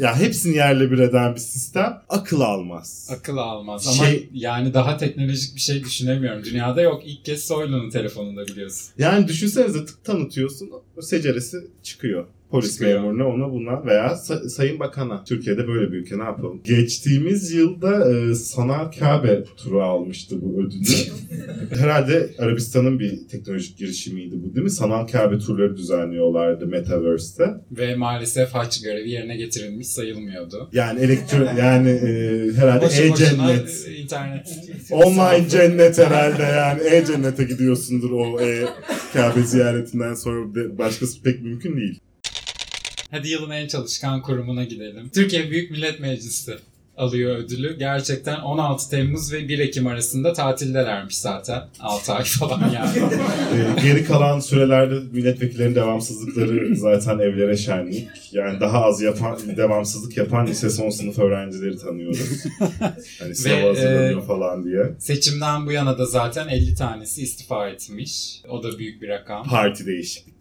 ya 0.00 0.16
hepsini 0.20 0.56
yerle 0.56 0.90
bir 0.90 0.98
eden 0.98 1.34
bir 1.34 1.40
sistem 1.40 2.02
akıl 2.08 2.40
almaz. 2.40 3.08
Akıl 3.12 3.36
almaz. 3.36 3.86
Ama 3.86 4.06
Şey- 4.06 4.28
yani 4.32 4.74
daha 4.74 4.96
teknolojik 4.96 5.54
bir 5.54 5.60
şey 5.60 5.84
düşünemiyorum. 5.84 6.44
Dünyada 6.44 6.80
yok. 6.82 7.02
İlk 7.04 7.24
kez 7.24 7.44
Soylu'nun 7.44 7.90
telefonunda 7.90 8.46
biliyorsun. 8.46 8.86
Yani 8.98 9.28
düşünsenize 9.28 9.84
tık 9.84 10.04
tanıtıyorsun, 10.04 10.70
o 10.96 11.02
seceresi 11.02 11.56
çıkıyor. 11.82 12.26
Polis 12.50 12.80
memuruna 12.80 13.26
ona 13.26 13.52
buna 13.52 13.84
veya 13.86 14.06
sa- 14.06 14.48
sayın 14.48 14.80
bakana. 14.80 15.24
Türkiye'de 15.24 15.68
böyle 15.68 15.92
bir 15.92 15.96
ülke 15.96 16.18
ne 16.18 16.22
yapalım? 16.22 16.60
Geçtiğimiz 16.64 17.52
yılda 17.52 18.12
e, 18.12 18.34
Sanal 18.34 18.92
Kabe 18.98 19.44
turu 19.56 19.82
almıştı 19.82 20.36
bu 20.42 20.62
ödülü. 20.62 20.80
Herhalde 21.80 22.30
Arabistan'ın 22.38 22.98
bir 23.00 23.28
teknolojik 23.28 23.78
girişimiydi 23.78 24.34
bu 24.42 24.54
değil 24.54 24.64
mi? 24.64 24.70
Sanal 24.70 25.06
Kabe 25.06 25.38
turları 25.38 25.76
düzenliyorlardı 25.76 26.66
Metaverse'te. 26.66 27.44
Ve 27.70 27.96
maalesef 27.96 28.50
haç 28.50 28.82
görevi 28.82 29.10
yerine 29.10 29.36
getirilmiş 29.36 29.86
sayılmıyordu. 29.88 30.70
Yani 30.72 31.00
elektro 31.00 31.44
yani 31.58 31.88
e, 31.90 32.52
herhalde 32.56 32.84
Boşu 32.86 33.02
e-cennet. 33.02 33.86
internet. 33.98 34.48
Online 34.90 35.48
cennet 35.48 35.98
herhalde 35.98 36.42
yani. 36.42 36.80
E-cennete 36.94 37.44
gidiyorsundur 37.44 38.10
o 38.10 38.40
e, 38.40 38.64
Kabe 39.12 39.42
ziyaretinden 39.42 40.14
sonra 40.14 40.78
başkası 40.78 41.22
pek 41.22 41.42
mümkün 41.42 41.76
değil. 41.76 42.00
Hadi 43.10 43.28
yılın 43.28 43.50
en 43.50 43.66
çalışkan 43.66 44.22
kurumuna 44.22 44.64
gidelim. 44.64 45.10
Türkiye 45.14 45.50
Büyük 45.50 45.70
Millet 45.70 46.00
Meclisi 46.00 46.56
alıyor 46.96 47.36
ödülü. 47.36 47.78
Gerçekten 47.78 48.40
16 48.40 48.90
Temmuz 48.90 49.32
ve 49.32 49.48
1 49.48 49.58
Ekim 49.58 49.86
arasında 49.86 50.32
tatildelermiş 50.32 51.18
zaten. 51.18 51.62
6 51.80 52.12
ay 52.12 52.24
falan 52.24 52.70
yani. 52.74 52.90
Ee, 53.50 53.82
geri 53.82 54.04
kalan 54.04 54.40
sürelerde 54.40 54.94
milletvekillerinin 55.12 55.74
devamsızlıkları 55.74 56.76
zaten 56.76 57.18
evlere 57.18 57.56
şenlik. 57.56 58.08
Yani 58.32 58.60
daha 58.60 58.84
az 58.84 59.02
yapan, 59.02 59.38
devamsızlık 59.56 60.16
yapan 60.16 60.46
lise 60.46 60.70
son 60.70 60.90
sınıf 60.90 61.18
öğrencileri 61.18 61.78
tanıyoruz. 61.78 62.44
Hani 63.18 63.34
sınava 63.34 63.68
hazırlanıyor 63.68 64.22
e, 64.22 64.26
falan 64.26 64.64
diye. 64.64 64.84
Seçimden 64.98 65.66
bu 65.66 65.72
yana 65.72 65.98
da 65.98 66.06
zaten 66.06 66.48
50 66.48 66.74
tanesi 66.74 67.22
istifa 67.22 67.68
etmiş. 67.68 68.42
O 68.48 68.62
da 68.62 68.78
büyük 68.78 69.02
bir 69.02 69.08
rakam. 69.08 69.48
Parti 69.48 69.86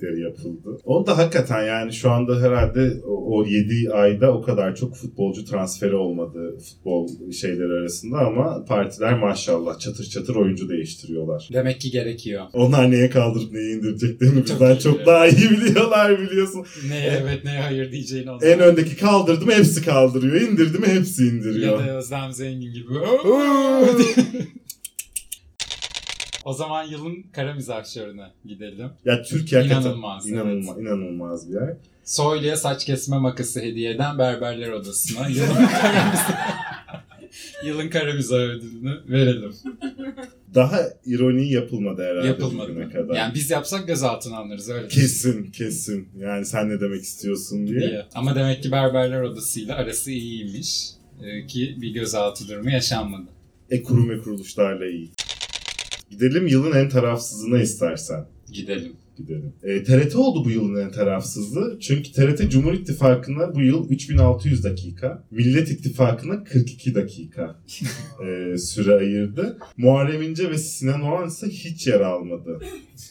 değişiklikleri 0.01 0.21
yapıldı. 0.21 0.81
O 0.85 1.07
da 1.07 1.17
hakikaten 1.17 1.63
yani 1.63 1.93
şu 1.93 2.11
anda 2.11 2.41
herhalde 2.41 2.93
o, 3.07 3.37
o 3.39 3.45
7 3.45 3.91
ayda 3.93 4.33
o 4.33 4.41
kadar 4.41 4.75
çok 4.75 4.95
futbolcu 4.95 5.45
transferi 5.45 5.95
olmadı 5.95 6.57
futbol 6.69 7.07
şeyleri 7.31 7.73
arasında 7.73 8.17
ama 8.17 8.65
partiler 8.65 9.19
maşallah 9.19 9.79
çatır 9.79 10.03
çatır 10.03 10.35
oyuncu 10.35 10.69
değiştiriyorlar. 10.69 11.49
Demek 11.53 11.81
ki 11.81 11.91
gerekiyor. 11.91 12.45
Onlar 12.53 12.91
neye 12.91 13.09
kaldırıp 13.09 13.51
neyi 13.51 13.75
indireceklerini 13.77 14.35
Çok 14.45 14.45
bizden 14.45 14.75
çok 14.75 14.93
biliyor. 14.93 15.05
daha 15.07 15.27
iyi 15.27 15.49
biliyorlar 15.51 16.19
biliyorsun. 16.21 16.65
Neye 16.89 17.19
evet 17.23 17.45
neye 17.45 17.59
hayır 17.61 17.91
diyeceğini 17.91 18.31
o 18.31 18.39
zaman. 18.39 18.53
En 18.53 18.59
öndeki 18.59 18.97
kaldırdı 18.97 19.45
mı 19.45 19.51
hepsi 19.51 19.85
kaldırıyor. 19.85 20.41
indirdi 20.41 20.77
mi 20.79 20.87
hepsi 20.87 21.23
Ya 21.23 21.29
indiriyor. 21.31 21.79
da 21.79 21.97
Özlem 21.97 22.31
Zengin 22.33 22.73
gibi. 22.73 22.87
o 26.45 26.53
zaman 26.53 26.83
yılın 26.87 27.23
kara 27.33 27.53
mizahşörüne 27.53 28.27
gidelim. 28.45 28.89
Ya 29.05 29.21
Türkiye 29.23 29.61
hakikaten 29.61 29.81
İnanılmaz, 29.89 30.27
inanılmaz, 30.29 30.77
inanılmaz 30.77 31.49
bir 31.49 31.53
yer. 31.53 31.77
Soylu'ya 32.03 32.57
saç 32.57 32.85
kesme 32.85 33.17
makası 33.17 33.59
hediye 33.61 33.91
eden 33.91 34.17
Berberler 34.17 34.71
Odası'na 34.71 35.27
yılın 35.29 35.55
kara 35.67 36.09
mizah, 36.11 36.59
yılın 37.65 37.89
kara 37.89 38.13
mizah 38.13 38.37
ödülünü 38.37 39.01
verelim. 39.07 39.53
daha 40.55 40.79
ironi 41.05 41.51
yapılmadı 41.51 42.01
herhalde 42.01 42.27
Yapılmadı. 42.27 42.69
bugüne 42.69 42.89
kadar. 42.89 43.15
Yani 43.15 43.33
biz 43.33 43.49
yapsak 43.51 43.87
gözaltına 43.87 44.37
alınırız 44.37 44.69
öyle. 44.69 44.87
Kesin 44.87 45.51
kesin. 45.51 46.09
Yani 46.17 46.45
sen 46.45 46.69
ne 46.69 46.81
demek 46.81 47.01
istiyorsun 47.01 47.67
diye. 47.67 47.79
diye. 47.79 48.05
Ama 48.15 48.35
demek 48.35 48.63
ki 48.63 48.71
Berberler 48.71 49.21
Odası'yla 49.21 49.75
arası 49.75 50.11
iyiymiş. 50.11 50.89
Ee, 51.23 51.47
ki 51.47 51.75
bir 51.81 51.89
gözaltı 51.93 52.47
durumu 52.47 52.69
yaşanmadı. 52.69 53.25
E 53.69 53.83
kurum 53.83 54.09
ve 54.09 54.19
kuruluşlarla 54.21 54.85
iyi. 54.85 55.11
Gidelim 56.09 56.47
yılın 56.47 56.71
en 56.75 56.89
tarafsızına 56.89 57.61
istersen. 57.61 58.25
Gidelim. 58.53 58.93
Gidelim. 59.17 59.53
E, 59.63 59.83
TRT 59.83 60.15
oldu 60.15 60.45
bu 60.45 60.49
yılın 60.49 60.85
en 60.85 60.91
tarafsızı. 60.91 61.77
Çünkü 61.81 62.11
TRT 62.11 62.51
Cumhur 62.51 62.73
İttifakı'na 62.73 63.55
bu 63.55 63.61
yıl 63.61 63.89
3600 63.89 64.63
dakika, 64.63 65.23
Millet 65.31 65.71
İttifakı'na 65.71 66.43
42 66.43 66.95
dakika 66.95 67.55
e, 68.25 68.57
süre 68.57 68.93
ayırdı. 68.95 69.57
Muharrem 69.77 70.21
İnce 70.21 70.49
ve 70.49 70.57
Sinan 70.57 71.01
Oğan 71.01 71.27
ise 71.27 71.47
hiç 71.47 71.87
yer 71.87 71.99
almadı. 71.99 72.59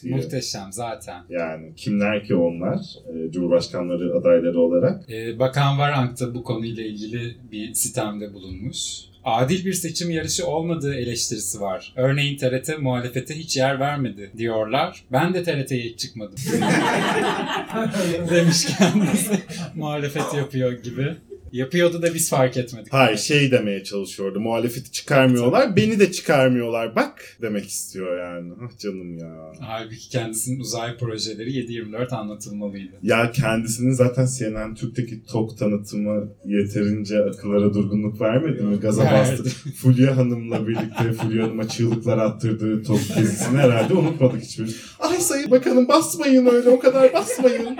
diye. 0.03 0.15
Muhteşem 0.15 0.71
zaten. 0.71 1.23
Yani 1.29 1.73
kimler 1.75 2.23
ki 2.23 2.35
onlar 2.35 2.79
e, 3.15 3.31
Cumhurbaşkanları 3.31 4.15
adayları 4.19 4.59
olarak. 4.59 5.09
Ee, 5.11 5.39
Bakan 5.39 5.79
Varank 5.79 6.19
da 6.19 6.35
bu 6.35 6.43
konuyla 6.43 6.83
ilgili 6.83 7.35
bir 7.51 7.73
sitemde 7.73 8.33
bulunmuş. 8.33 9.09
Adil 9.23 9.65
bir 9.65 9.73
seçim 9.73 10.11
yarışı 10.11 10.47
olmadığı 10.47 10.95
eleştirisi 10.95 11.61
var. 11.61 11.93
Örneğin 11.95 12.37
TRT 12.37 12.79
muhalefete 12.79 13.35
hiç 13.35 13.57
yer 13.57 13.79
vermedi 13.79 14.31
diyorlar. 14.37 15.03
Ben 15.11 15.33
de 15.33 15.43
TRT'ye 15.43 15.83
hiç 15.83 15.99
çıkmadım. 15.99 16.35
Demiş 18.29 18.65
kendisi. 18.77 19.39
Muhalefet 19.75 20.33
yapıyor 20.33 20.71
gibi. 20.71 21.15
Yapıyordu 21.51 22.01
da 22.01 22.13
biz 22.13 22.29
fark 22.29 22.57
etmedik. 22.57 22.93
Hayır 22.93 23.17
şey 23.17 23.51
demeye 23.51 23.83
çalışıyordu. 23.83 24.39
Muhalefeti 24.39 24.91
çıkarmıyorlar, 24.91 25.75
beni 25.75 25.99
de 25.99 26.11
çıkarmıyorlar. 26.11 26.95
Bak 26.95 27.37
demek 27.41 27.67
istiyor 27.67 28.19
yani. 28.19 28.53
Ah 28.65 28.77
canım 28.77 29.17
ya. 29.17 29.51
Halbuki 29.59 30.09
kendisinin 30.09 30.59
uzay 30.59 30.97
projeleri 30.97 31.49
7-24 31.51 32.15
anlatılmalıydı. 32.15 32.93
Ya 33.03 33.31
kendisinin 33.31 33.91
zaten 33.91 34.27
CNN 34.37 34.75
Türk'teki 34.75 35.25
TOK 35.25 35.57
tanıtımı 35.57 36.29
yeterince 36.45 37.19
akıllara 37.19 37.73
durgunluk 37.73 38.21
vermedi 38.21 38.63
mi? 38.63 38.79
Gaza 38.79 39.03
bastı. 39.11 39.43
Fulya 39.75 40.17
Hanım'la 40.17 40.67
birlikte 40.67 41.13
Fulya 41.13 41.43
Hanım'a 41.43 41.67
çığlıklar 41.67 42.17
attırdığı 42.17 42.83
TOK 42.83 42.99
gezisini 43.17 43.57
herhalde 43.57 43.93
unutmadık 43.93 44.41
hiçbir. 44.41 44.75
Ay 44.99 45.17
sayın 45.19 45.51
bakanım 45.51 45.87
basmayın 45.87 46.45
öyle 46.45 46.69
o 46.69 46.79
kadar 46.79 47.13
basmayın 47.13 47.77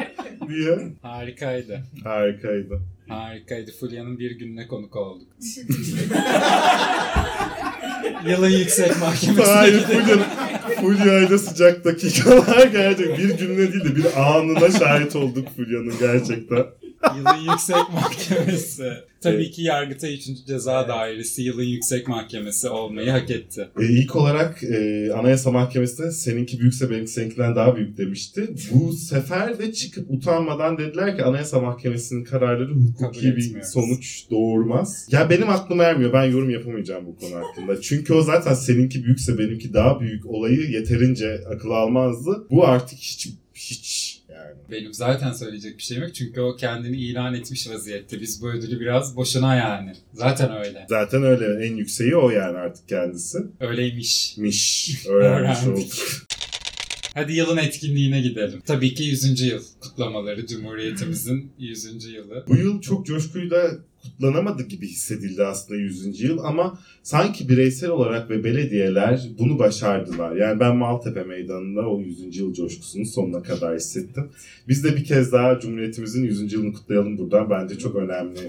diye. 0.50 0.78
Harikaydı. 1.02 1.84
Harikaydı. 2.04 2.80
Harikaydı. 3.10 3.72
Fulya'nın 3.80 4.20
bir 4.20 4.32
gününe 4.32 4.68
konuk 4.68 4.96
olduk. 4.96 5.28
Yılın 8.28 8.50
yüksek 8.50 9.00
mahkemesine 9.00 9.46
Hayır 9.46 9.74
gidelim. 9.82 10.04
Fulya, 10.06 10.18
Fulya'yla 10.82 11.38
sıcak 11.38 11.86
dakikalar 11.86 12.68
gerçekten 12.68 13.18
bir 13.18 13.38
gününe 13.38 13.74
değil 13.74 13.84
de 13.86 13.96
bir 13.96 14.06
anına 14.22 14.72
şahit 14.72 15.16
olduk 15.16 15.48
Fulya'nın 15.56 15.94
gerçekten. 16.00 16.66
Yılın 17.18 17.52
yüksek 17.52 17.94
mahkemesi. 17.94 18.94
Tabii 19.22 19.52
ki 19.52 19.64
Yargıtay 19.64 20.14
3. 20.14 20.22
Ceza 20.48 20.88
Dairesi 20.88 21.42
yılın 21.42 21.64
yüksek 21.64 22.08
mahkemesi 22.08 22.70
olmayı 22.70 23.12
hak 23.12 23.30
etti. 23.32 23.70
E, 23.80 23.86
ilk 23.86 24.16
olarak 24.16 24.64
e, 24.64 25.10
Anayasa 25.14 25.52
Mahkemesi'ne 25.52 26.12
seninki 26.12 26.60
büyükse 26.60 26.90
benimki 26.90 27.12
seninkinden 27.12 27.56
daha 27.56 27.76
büyük 27.76 27.98
demişti. 27.98 28.50
Bu 28.72 28.94
sefer 28.94 29.60
de 29.60 29.74
çıkıp 29.74 30.12
utanmadan 30.12 30.78
dediler 30.78 31.18
ki 31.18 31.24
Anayasa 31.24 31.60
Mahkemesi'nin 31.60 32.24
kararları 32.24 32.72
hukuki 32.74 33.36
bir 33.36 33.62
sonuç 33.62 34.26
doğurmaz. 34.32 35.08
Ya 35.12 35.30
benim 35.30 35.50
aklım 35.50 35.82
ermiyor. 35.82 36.14
Ben 36.14 36.24
yorum 36.24 36.50
yapamayacağım 36.50 37.06
bu 37.06 37.16
konu 37.16 37.36
hakkında. 37.36 37.82
Çünkü 37.82 38.14
o 38.14 38.22
zaten 38.22 38.54
seninki 38.54 39.04
büyükse 39.04 39.38
benimki 39.38 39.74
daha 39.74 40.00
büyük 40.00 40.26
olayı 40.26 40.70
yeterince 40.72 41.44
akıl 41.56 41.72
almazdı. 41.72 42.48
Bu 42.52 42.68
artık 42.68 43.00
hiç 43.00 43.30
hiç. 43.56 43.99
Benim 44.72 44.94
zaten 44.94 45.34
söyleyecek 45.34 45.78
bir 45.78 45.84
şeyim 45.84 46.04
yok 46.04 46.16
çünkü 46.16 46.42
o 46.42 46.56
kendini 46.56 46.98
ilan 46.98 47.34
etmiş 47.34 47.70
vaziyette. 47.70 48.22
Biz 48.22 48.42
bu 48.42 48.50
ödülü 48.50 48.80
biraz 48.80 49.16
boşuna 49.16 49.56
yani. 49.56 49.94
Zaten 50.14 50.58
öyle. 50.66 50.86
Zaten 50.90 51.24
öyle 51.24 51.66
en 51.66 51.76
yükseği 51.76 52.16
o 52.16 52.30
yani 52.30 52.58
artık 52.58 52.88
kendisi. 52.88 53.38
Öyleymiş. 53.60 54.38
Miş. 54.38 54.96
Öğrenmiş 55.08 55.68
olduk. 55.68 55.94
Hadi 57.14 57.34
yılın 57.34 57.58
etkinliğine 57.58 58.22
gidelim. 58.22 58.62
Tabii 58.66 58.94
ki 58.94 59.04
100. 59.04 59.42
yıl 59.42 59.64
kutlamaları. 59.80 60.48
Cumhuriyetimizin 60.48 61.52
100. 61.60 62.06
yılı. 62.06 62.46
Bu 62.48 62.56
yıl 62.56 62.82
çok 62.82 63.06
coşkuyla 63.06 63.72
kutlanamadı 64.04 64.64
gibi 64.64 64.88
hissedildi 64.88 65.46
aslında 65.46 65.80
100. 65.80 66.22
yıl 66.22 66.40
ama 66.44 66.80
sanki 67.04 67.50
bireysel 67.50 67.90
olarak 67.90 68.30
ve 68.30 68.44
belediyeler 68.44 69.30
bunu 69.40 69.60
başardılar. 69.60 70.36
Yani 70.36 70.60
ben 70.60 70.76
Maltepe 70.78 71.24
Meydanı'nda 71.24 71.82
o 71.90 72.00
100. 72.00 72.38
yıl 72.38 72.54
coşkusunu 72.54 73.06
sonuna 73.06 73.44
kadar 73.44 73.76
hissettim. 73.76 74.30
Biz 74.68 74.84
de 74.84 74.96
bir 74.96 75.04
kez 75.04 75.32
daha 75.32 75.60
Cumhuriyetimizin 75.60 76.24
100. 76.24 76.54
yılını 76.54 76.74
kutlayalım 76.74 77.18
buradan. 77.18 77.50
Bence 77.50 77.78
çok 77.78 77.96
önemli. 77.96 78.40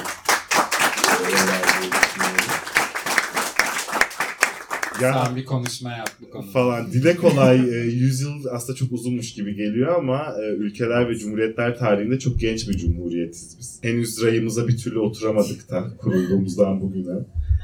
Ya 5.03 5.25
Sen 5.25 5.37
bir 5.37 5.45
konuşma 5.45 5.91
yap 5.91 6.11
bu 6.21 6.31
konuda. 6.31 6.51
falan. 6.51 6.93
Dile 6.93 7.17
kolay 7.17 7.57
e, 7.57 7.85
100 7.85 8.21
yıl 8.21 8.45
aslında 8.51 8.77
çok 8.77 8.93
uzunmuş 8.93 9.33
gibi 9.35 9.55
geliyor 9.55 9.95
ama 9.95 10.35
e, 10.43 10.55
ülkeler 10.55 11.09
ve 11.09 11.15
cumhuriyetler 11.17 11.79
tarihinde 11.79 12.19
çok 12.19 12.41
genç 12.41 12.69
bir 12.69 12.77
cumhuriyetiz 12.79 13.57
biz. 13.59 13.79
Henüz 13.83 14.23
rayımıza 14.23 14.69
bir 14.69 14.77
türlü 14.77 14.99
oturamadık 14.99 15.71
da 15.71 15.85
kurulduğumuzdan 15.99 16.81
bugüne. 16.81 17.19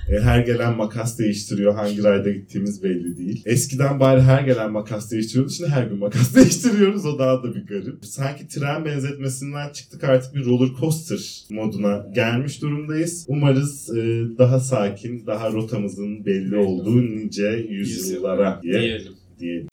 E, 0.08 0.20
her 0.20 0.40
gelen 0.40 0.76
makas 0.76 1.18
değiştiriyor. 1.18 1.74
Hangi 1.74 2.04
rayda 2.04 2.30
gittiğimiz 2.30 2.82
belli 2.82 3.16
değil. 3.18 3.42
Eskiden 3.46 4.00
bari 4.00 4.22
her 4.22 4.42
gelen 4.42 4.72
makas 4.72 5.10
değiştiriyordu. 5.10 5.50
Şimdi 5.52 5.70
her 5.70 5.84
gün 5.84 5.98
makas 5.98 6.34
değiştiriyoruz. 6.36 7.06
O 7.06 7.18
daha 7.18 7.42
da 7.42 7.54
bir 7.54 7.66
garip. 7.66 8.04
Sanki 8.04 8.48
tren 8.48 8.84
benzetmesinden 8.84 9.72
çıktık 9.72 10.04
artık 10.04 10.34
bir 10.34 10.44
roller 10.44 10.74
coaster 10.80 11.44
moduna 11.50 12.06
gelmiş 12.14 12.62
durumdayız. 12.62 13.24
Umarız 13.28 13.90
e, 13.96 14.24
daha 14.38 14.60
sakin, 14.60 15.26
daha 15.26 15.52
rotamızın 15.52 16.26
belli 16.26 16.56
olduğu 16.56 17.02
nice 17.02 17.66
yüzyıllara 17.68 18.60
diye 18.62 18.72
diyelim. 18.80 19.12
diyelim. 19.38 19.66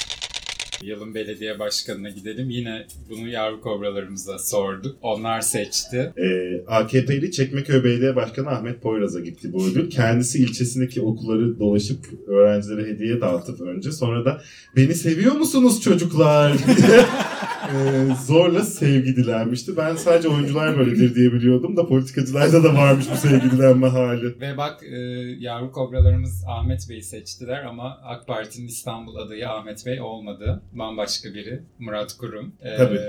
Yılın 0.83 1.15
belediye 1.15 1.59
başkanına 1.59 2.09
gidelim. 2.09 2.49
Yine 2.49 2.85
bunu 3.09 3.27
yavru 3.29 3.61
kobralarımıza 3.61 4.39
sorduk. 4.39 4.97
Onlar 5.01 5.41
seçti. 5.41 6.13
Ee, 6.17 6.63
AKP'li 6.67 7.31
Çekmeköy 7.31 7.83
Belediye 7.83 8.15
Başkanı 8.15 8.49
Ahmet 8.49 8.81
Poyraz'a 8.81 9.19
gitti 9.19 9.53
bu 9.53 9.65
ödül. 9.65 9.89
Kendisi 9.89 10.39
ilçesindeki 10.39 11.01
okulları 11.01 11.59
dolaşıp 11.59 11.99
öğrencilere 12.27 12.87
hediye 12.87 13.21
dağıtıp 13.21 13.61
önce 13.61 13.91
sonra 13.91 14.25
da 14.25 14.41
beni 14.75 14.95
seviyor 14.95 15.35
musunuz 15.35 15.81
çocuklar 15.81 16.53
e, 17.73 18.15
zorla 18.25 18.63
sevgi 18.63 19.15
dilenmişti. 19.15 19.77
Ben 19.77 19.95
sadece 19.95 20.27
oyuncular 20.27 20.77
böyledir 20.77 21.15
diye 21.15 21.33
biliyordum 21.33 21.77
da 21.77 21.87
politikacılarda 21.87 22.63
da 22.63 22.73
varmış 22.73 23.05
bu 23.11 23.15
sevgi 23.15 23.51
dilenme 23.51 23.87
hali. 23.87 24.39
Ve 24.41 24.57
bak 24.57 24.83
e, 24.83 24.97
yavru 25.39 25.71
kobralarımız 25.71 26.43
Ahmet 26.47 26.89
Bey'i 26.89 27.03
seçtiler 27.03 27.63
ama 27.63 27.99
AK 28.03 28.27
Parti'nin 28.27 28.67
İstanbul 28.67 29.15
adayı 29.15 29.49
Ahmet 29.49 29.85
Bey 29.85 30.01
olmadı. 30.01 30.61
Bambaşka 30.73 31.33
biri. 31.33 31.63
Murat 31.79 32.13
Kurum. 32.17 32.53
E, 32.61 32.77
Tabii. 32.77 32.99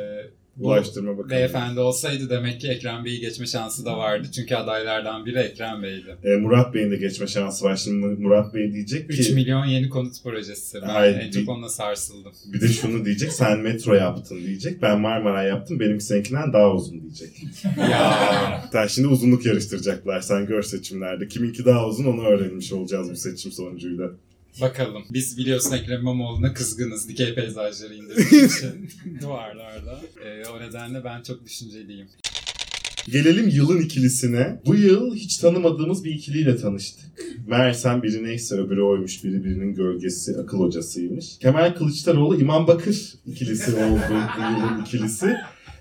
Ulaştırma 0.59 1.19
Bakanı. 1.19 1.31
Beyefendi 1.31 1.81
olsaydı 1.81 2.31
demek 2.31 2.61
ki 2.61 2.69
Ekrem 2.69 3.05
Bey'i 3.05 3.21
geçme 3.21 3.47
şansı 3.47 3.85
da 3.85 3.99
vardı. 3.99 4.29
Çünkü 4.35 4.55
adaylardan 4.55 5.27
biri 5.27 5.38
Ekrem 5.38 5.83
Bey'di. 5.83 6.17
E, 6.25 6.37
Murat 6.37 6.75
Bey'in 6.75 6.90
de 6.90 6.97
geçme 6.97 7.27
şansı 7.27 7.64
var. 7.64 7.77
Şimdi 7.77 8.07
Murat 8.07 8.55
Bey 8.55 8.73
diyecek 8.73 9.11
3 9.11 9.27
ki 9.27 9.35
milyon 9.35 9.64
yeni 9.64 9.88
konut 9.88 10.23
projesi. 10.23 10.79
Ben 10.83 10.87
Hayır, 10.88 11.17
en 11.21 11.31
çok 11.31 11.49
onunla 11.49 11.69
sarsıldım. 11.69 12.33
bir 12.53 12.61
de 12.61 12.69
şunu 12.69 13.05
diyecek 13.05 13.33
sen 13.33 13.59
metro 13.61 13.95
yaptın 13.95 14.38
diyecek. 14.47 14.83
Ben 14.83 15.01
Marmara 15.01 15.43
yaptım 15.43 15.81
benimki 15.81 16.05
seninkinden 16.05 16.53
daha 16.53 16.75
uzun 16.75 17.01
diyecek. 17.03 17.31
ya 17.90 18.64
Sen 18.73 18.87
şimdi 18.87 19.09
uzunluk 19.09 19.47
yarıştıracaklar. 19.47 20.21
Sen 20.21 20.47
gör 20.47 20.62
seçimlerde. 20.62 21.29
Kiminki 21.29 21.64
daha 21.64 21.87
uzun 21.87 22.05
onu 22.05 22.27
öğrenmiş 22.27 22.73
olacağız 22.73 23.11
bu 23.11 23.17
seçim 23.17 23.53
sonucuyla. 23.53 24.11
Bakalım. 24.61 25.03
Biz 25.11 25.38
biliyorsun 25.38 25.73
Ekrem 25.73 26.01
İmamoğlu'na 26.01 26.55
kızgınız. 26.55 27.09
Dikey 27.09 27.35
peyzajları 27.35 27.95
indirdiği 27.95 28.45
için 28.47 28.90
duvarlarda. 29.23 30.01
E, 30.25 30.49
o 30.49 30.61
nedenle 30.61 31.05
ben 31.05 31.23
çok 31.23 31.45
düşünceliyim. 31.45 32.07
Gelelim 33.12 33.49
yılın 33.49 33.81
ikilisine. 33.81 34.61
Bu 34.67 34.75
yıl 34.75 35.14
hiç 35.14 35.37
tanımadığımız 35.37 36.05
bir 36.05 36.11
ikiliyle 36.11 36.57
tanıştık. 36.57 37.05
Meğersem 37.47 38.03
biri 38.03 38.25
neyse 38.25 38.55
öbürü 38.55 38.83
oymuş, 38.83 39.25
biri 39.25 39.45
birinin 39.45 39.75
gölgesi, 39.75 40.37
akıl 40.37 40.59
hocasıymış. 40.59 41.38
Kemal 41.38 41.75
Kılıçdaroğlu, 41.75 42.40
İmam 42.40 42.67
Bakır 42.67 43.14
ikilisi 43.27 43.71
oldu 43.75 44.01
bu 44.09 44.43
yılın 44.43 44.83
ikilisi. 44.83 45.37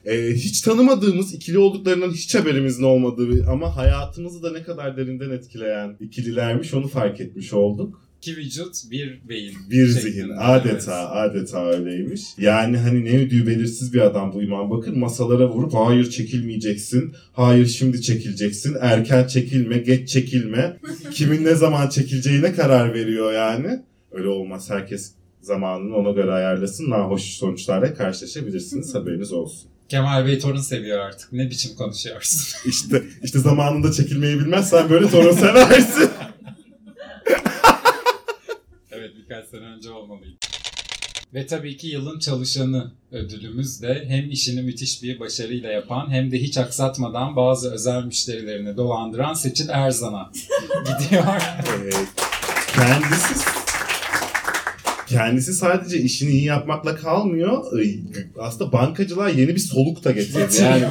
Ee, 0.05 0.33
hiç 0.33 0.61
tanımadığımız 0.61 1.33
ikili 1.33 1.57
olduklarından 1.57 2.11
hiç 2.11 2.35
haberimizin 2.35 2.83
olmadığı 2.83 3.45
ama 3.49 3.75
hayatımızı 3.75 4.43
da 4.43 4.51
ne 4.51 4.63
kadar 4.63 4.97
derinden 4.97 5.29
etkileyen 5.29 5.97
ikililermiş 5.99 6.73
onu 6.73 6.87
fark 6.87 7.21
etmiş 7.21 7.53
olduk. 7.53 8.01
İki 8.23 8.37
vücut 8.37 8.75
bir 8.91 9.29
beyin. 9.29 9.55
Bir 9.69 9.87
şeklinde. 9.87 10.01
zihin 10.01 10.29
adeta 10.39 11.09
adeta 11.11 11.65
öyleymiş. 11.65 12.21
Yani 12.37 12.77
hani 12.77 13.05
ne 13.05 13.17
ödüğü 13.17 13.47
belirsiz 13.47 13.93
bir 13.93 14.01
adam 14.01 14.33
bu 14.33 14.43
İmam 14.43 14.71
Bakır 14.71 14.93
masalara 14.93 15.49
vurup 15.49 15.73
hayır 15.73 16.09
çekilmeyeceksin, 16.09 17.13
hayır 17.33 17.65
şimdi 17.67 18.01
çekileceksin, 18.01 18.75
erken 18.81 19.27
çekilme, 19.27 19.77
geç 19.77 20.09
çekilme, 20.09 20.77
kimin 21.11 21.45
ne 21.45 21.55
zaman 21.55 21.89
çekileceğine 21.89 22.53
karar 22.53 22.93
veriyor 22.93 23.33
yani. 23.33 23.83
Öyle 24.11 24.27
olmaz. 24.27 24.69
Herkes 24.69 25.11
zamanını 25.41 25.95
ona 25.95 26.11
göre 26.11 26.31
ayarlasın. 26.31 26.89
Nahoş 26.89 27.21
sonuçlarla 27.23 27.93
karşılaşabilirsiniz. 27.93 28.95
Haberiniz 28.95 29.31
olsun. 29.33 29.69
Kemal 29.89 30.25
Bey 30.25 30.39
torun 30.39 30.61
seviyor 30.61 30.99
artık. 30.99 31.33
Ne 31.33 31.49
biçim 31.49 31.75
konuşuyorsun? 31.75 32.41
İşte 32.69 33.03
işte 33.23 33.39
zamanında 33.39 33.91
çekilmeyi 33.91 34.39
bilmezsen 34.39 34.89
böyle 34.89 35.09
torun 35.09 35.31
seversin. 35.35 36.09
evet 38.91 39.11
birkaç 39.33 39.49
sene 39.49 39.65
önce 39.65 39.91
olmalıydı. 39.91 40.35
Ve 41.33 41.47
tabii 41.47 41.77
ki 41.77 41.87
yılın 41.87 42.19
çalışanı 42.19 42.91
ödülümüz 43.11 43.81
de 43.81 44.05
hem 44.07 44.31
işini 44.31 44.61
müthiş 44.61 45.03
bir 45.03 45.19
başarıyla 45.19 45.71
yapan 45.71 46.11
hem 46.11 46.31
de 46.31 46.41
hiç 46.41 46.57
aksatmadan 46.57 47.35
bazı 47.35 47.73
özel 47.73 48.03
müşterilerini 48.03 48.77
dolandıran 48.77 49.33
Seçil 49.33 49.69
Erzan'a 49.69 50.31
gidiyor. 51.01 51.23
Evet. 51.77 52.07
Kendisi 52.75 53.45
kendisi 55.07 55.53
sadece 55.53 55.97
işini 55.97 56.31
iyi 56.31 56.45
yapmakla 56.45 56.95
kalmıyor. 56.95 57.65
Aslında 58.39 58.71
bankacılığa 58.71 59.29
yeni 59.29 59.55
bir 59.55 59.59
soluk 59.59 60.03
da 60.03 60.11
getirdi. 60.11 60.61
Yani 60.61 60.87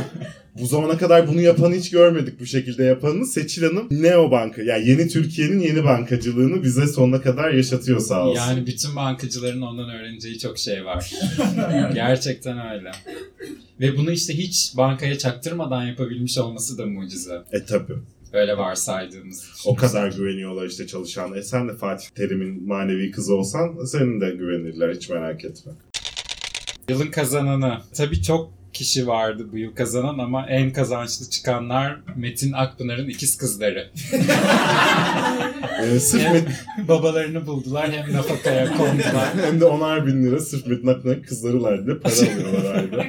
bu 0.63 0.67
zamana 0.67 0.99
kadar 0.99 1.29
bunu 1.29 1.41
yapanı 1.41 1.75
hiç 1.75 1.91
görmedik 1.91 2.41
bu 2.41 2.47
şekilde 2.47 2.85
yapanı. 2.85 3.27
Seçil 3.27 3.63
Hanım 3.63 3.89
Neo 3.91 4.31
Banka 4.31 4.63
yani 4.63 4.89
yeni 4.89 5.09
Türkiye'nin 5.09 5.61
yeni 5.61 5.85
bankacılığını 5.85 6.63
bize 6.63 6.87
sonuna 6.87 7.21
kadar 7.21 7.51
yaşatıyor 7.51 8.01
sağ 8.01 8.27
olsun. 8.27 8.41
Yani 8.41 8.67
bütün 8.67 8.97
bankacıların 8.97 9.63
ondan 9.63 9.91
öğreneceği 9.91 10.39
çok 10.39 10.59
şey 10.59 10.85
var. 10.85 11.13
Gerçekten 11.95 12.73
öyle. 12.73 12.91
Ve 13.81 13.97
bunu 13.97 14.13
işte 14.13 14.39
hiç 14.39 14.73
bankaya 14.77 15.19
çaktırmadan 15.19 15.87
yapabilmiş 15.87 16.39
olması 16.39 16.79
da 16.79 16.87
mucize. 16.87 17.43
E 17.53 17.65
tabi. 17.65 17.93
Öyle 18.33 18.57
varsaydığımız. 18.59 19.45
O 19.67 19.75
kadar 19.75 20.13
güveniyorlar 20.13 20.67
işte 20.67 20.87
çalışan. 20.87 21.35
E 21.35 21.43
sen 21.43 21.69
de 21.69 21.75
Fatih 21.75 22.07
Terim'in 22.15 22.69
manevi 22.69 23.11
kızı 23.11 23.35
olsan 23.35 23.85
senin 23.85 24.21
de 24.21 24.31
güvenirler 24.31 24.95
hiç 24.95 25.09
merak 25.09 25.45
etme. 25.45 25.73
Yılın 26.89 27.11
kazananı. 27.11 27.79
Tabii 27.95 28.23
çok 28.23 28.62
kişi 28.73 29.07
vardı 29.07 29.47
bu 29.53 29.59
yıl 29.59 29.75
kazanan 29.75 30.19
ama 30.19 30.47
en 30.47 30.73
kazançlı 30.73 31.31
çıkanlar 31.31 31.97
Metin 32.17 32.53
Akpınar'ın 32.53 33.09
ikiz 33.09 33.37
kızları. 33.39 33.91
Ee, 35.83 35.99
sırf 36.01 36.23
Hem 36.23 36.35
Met- 36.37 36.89
babalarını 36.89 37.47
buldular 37.47 37.93
hem 37.93 38.13
nafakaya 38.13 38.77
kondular. 38.77 39.29
hem 39.47 39.61
de 39.61 39.65
onar 39.65 40.07
bin 40.07 40.25
lira 40.25 40.41
sırf 40.41 40.67
Metin 40.67 40.87
Akpınar'ın 40.87 41.23
kızları 41.23 41.87
diye 41.87 41.97
para 41.99 42.13
alıyorlar 42.15 42.75
ayda. 42.75 43.05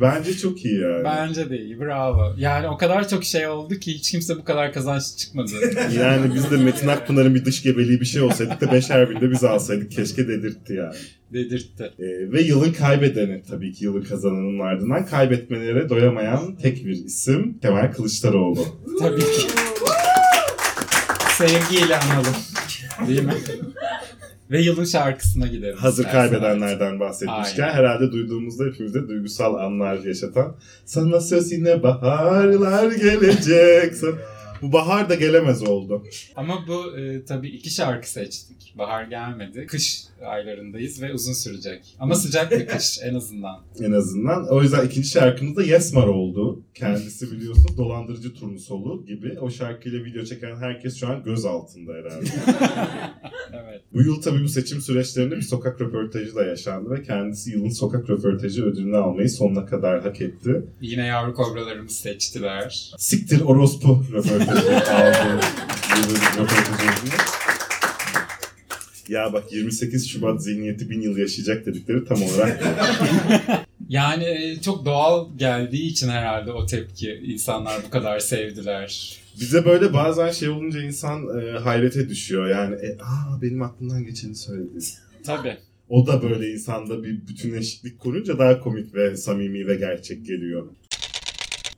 Bence 0.00 0.36
çok 0.36 0.64
iyi 0.64 0.80
yani. 0.80 1.04
Bence 1.04 1.50
de 1.50 1.58
iyi 1.58 1.80
bravo. 1.80 2.34
Yani 2.38 2.68
o 2.68 2.76
kadar 2.76 3.08
çok 3.08 3.24
şey 3.24 3.48
oldu 3.48 3.74
ki 3.74 3.94
hiç 3.94 4.10
kimse 4.10 4.36
bu 4.36 4.44
kadar 4.44 4.72
kazançlı 4.72 5.16
çıkmadı. 5.16 5.50
Yani 5.98 6.34
biz 6.34 6.50
de 6.50 6.56
Metin 6.56 6.88
Akpınar'ın 6.88 7.34
bir 7.34 7.44
dış 7.44 7.62
gebeliği 7.62 8.00
bir 8.00 8.06
şey 8.06 8.22
olsaydık 8.22 8.60
da 8.60 8.72
beşer 8.72 9.10
binde 9.10 9.30
biz 9.30 9.44
alsaydık. 9.44 9.90
Keşke 9.92 10.28
dedirtti 10.28 10.74
yani. 10.74 10.94
Dedirtti. 11.32 11.84
Ee, 11.98 12.32
ve 12.32 12.42
yılın 12.42 12.72
kaybedeni 12.72 13.42
tabii 13.50 13.72
ki 13.72 13.84
yılın 13.84 14.02
kazananın 14.02 14.58
ardından 14.58 15.06
kaybetmelere 15.06 15.88
doyamayan 15.88 16.56
tek 16.56 16.86
bir 16.86 17.04
isim 17.04 17.58
Kemal 17.62 17.92
Kılıçdaroğlu. 17.92 18.66
Tabii 18.98 19.20
ki. 19.20 19.46
Sevgiyle 21.38 21.96
analım. 21.96 22.34
Değil 23.08 23.22
mi? 23.22 23.34
Ve 24.50 24.60
yılın 24.60 24.84
şarkısına 24.84 25.46
gidelim. 25.46 25.76
Hazır 25.76 26.04
kaybedenlerden 26.04 27.00
bahsetmişken 27.00 27.62
Aynen. 27.62 27.74
herhalde 27.74 28.12
duyduğumuzda 28.12 28.64
hepimizde 28.64 29.08
duygusal 29.08 29.54
anlar 29.54 29.98
yaşatan 30.04 30.56
Sana 30.84 31.20
söz 31.20 31.52
yine 31.52 31.82
baharlar 31.82 32.92
gelecek. 32.92 33.94
Bu 34.62 34.72
bahar 34.72 35.08
da 35.08 35.14
gelemez 35.14 35.62
oldu. 35.62 36.04
Ama 36.36 36.64
bu 36.68 36.98
e, 36.98 37.24
tabii 37.24 37.48
iki 37.48 37.70
şarkı 37.70 38.10
seçtik. 38.10 38.74
Bahar 38.78 39.04
gelmedi. 39.04 39.66
Kış 39.66 40.04
aylarındayız 40.26 41.02
ve 41.02 41.12
uzun 41.14 41.32
sürecek. 41.32 41.96
Ama 41.98 42.14
sıcak 42.14 42.50
bir 42.50 42.66
kış 42.66 42.98
en 43.04 43.14
azından. 43.14 43.60
En 43.80 43.92
azından. 43.92 44.48
O 44.48 44.62
yüzden 44.62 44.86
ikinci 44.86 45.08
şarkımız 45.08 45.56
da 45.56 45.62
Yesmar 45.62 46.06
oldu. 46.06 46.62
Kendisi 46.74 47.32
biliyorsunuz 47.32 47.76
dolandırıcı 47.78 48.34
turnusolu 48.34 49.06
gibi. 49.06 49.38
O 49.40 49.50
şarkıyla 49.50 50.04
video 50.04 50.24
çeken 50.24 50.56
herkes 50.56 50.96
şu 50.96 51.08
an 51.08 51.22
göz 51.22 51.44
altında 51.44 51.92
herhalde. 51.92 52.26
Evet. 53.52 53.82
bu 53.92 54.02
yıl 54.02 54.22
tabii 54.22 54.42
bu 54.44 54.48
seçim 54.48 54.80
süreçlerinde 54.80 55.36
bir 55.36 55.42
sokak 55.42 55.80
röportajı 55.80 56.34
da 56.34 56.44
yaşandı 56.44 56.90
ve 56.90 57.02
kendisi 57.02 57.50
yılın 57.50 57.68
sokak 57.68 58.10
röportajı 58.10 58.64
ödülünü 58.64 58.96
almayı 58.96 59.30
sonuna 59.30 59.66
kadar 59.66 60.02
hak 60.02 60.20
etti. 60.20 60.62
Yine 60.80 61.06
yavru 61.06 61.34
kobralarımız 61.34 61.92
seçtiler. 61.92 62.92
Siktir 62.98 63.40
orospu 63.40 64.04
röportajı 64.12 64.76
aldı. 64.92 65.40
Yılın 65.96 66.14
röportajı 66.16 66.72
ödülünü. 66.72 67.14
Ya 69.10 69.32
bak 69.32 69.52
28 69.52 70.08
Şubat 70.08 70.44
zihniyeti 70.44 70.90
bin 70.90 71.00
yıl 71.00 71.16
yaşayacak 71.16 71.66
dedikleri 71.66 72.04
tam 72.04 72.22
olarak 72.22 72.64
Yani 73.88 74.24
e, 74.24 74.60
çok 74.60 74.84
doğal 74.84 75.28
geldiği 75.36 75.86
için 75.86 76.08
herhalde 76.08 76.52
o 76.52 76.66
tepki 76.66 77.22
insanlar 77.24 77.82
bu 77.86 77.90
kadar 77.90 78.18
sevdiler. 78.18 79.18
Bize 79.40 79.64
böyle 79.64 79.92
bazen 79.92 80.30
şey 80.30 80.48
olunca 80.48 80.82
insan 80.82 81.40
e, 81.40 81.58
hayrete 81.58 82.08
düşüyor. 82.08 82.48
Yani 82.48 82.74
e, 82.74 82.98
aa 83.00 83.42
benim 83.42 83.62
aklımdan 83.62 84.04
geçeni 84.04 84.34
söyledi. 84.34 84.78
Tabii. 85.24 85.56
O 85.88 86.06
da 86.06 86.22
böyle 86.22 86.52
insanda 86.52 87.04
bir 87.04 87.26
bütünleşiklik 87.28 87.98
kurunca 87.98 88.38
daha 88.38 88.60
komik 88.60 88.94
ve 88.94 89.16
samimi 89.16 89.66
ve 89.66 89.74
gerçek 89.74 90.26
geliyor. 90.26 90.66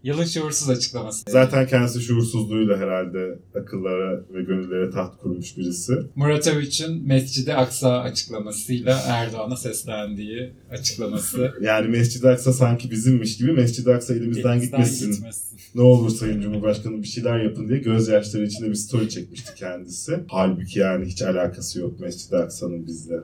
Yılın 0.04 0.24
şuursuz 0.24 0.70
açıklaması. 0.70 1.24
Zaten 1.30 1.66
kendisi 1.66 2.00
şuursuzluğuyla 2.00 2.76
herhalde 2.78 3.38
akıllara 3.54 4.20
ve 4.34 4.42
gönüllere 4.42 4.90
taht 4.90 5.18
kurmuş 5.18 5.56
birisi. 5.56 5.92
Murat 6.14 6.46
Övüç'ün 6.46 7.06
Mescid-i 7.06 7.54
Aksa 7.54 8.00
açıklamasıyla 8.00 9.00
Erdoğan'a 9.06 9.56
seslendiği 9.56 10.52
açıklaması. 10.70 11.52
Yani 11.62 11.88
Mescid-i 11.88 12.28
Aksa 12.28 12.52
sanki 12.52 12.90
bizimmiş 12.90 13.36
gibi 13.36 13.52
Mescid-i 13.52 13.92
Aksa 13.94 14.14
elimizden, 14.14 14.60
gitmesin. 14.60 15.12
gitmesin. 15.12 15.58
Ne 15.74 15.80
olur 15.82 16.10
Sayın 16.10 16.40
Cumhurbaşkanım 16.40 17.02
bir 17.02 17.08
şeyler 17.08 17.38
yapın 17.44 17.68
diye 17.68 17.78
gözyaşları 17.78 18.44
içinde 18.44 18.70
bir 18.70 18.74
story 18.74 19.08
çekmişti 19.08 19.54
kendisi. 19.56 20.20
Halbuki 20.28 20.78
yani 20.78 21.06
hiç 21.06 21.22
alakası 21.22 21.80
yok 21.80 22.00
Mescid-i 22.00 22.36
Aksa'nın 22.36 22.86
bizle. 22.86 23.14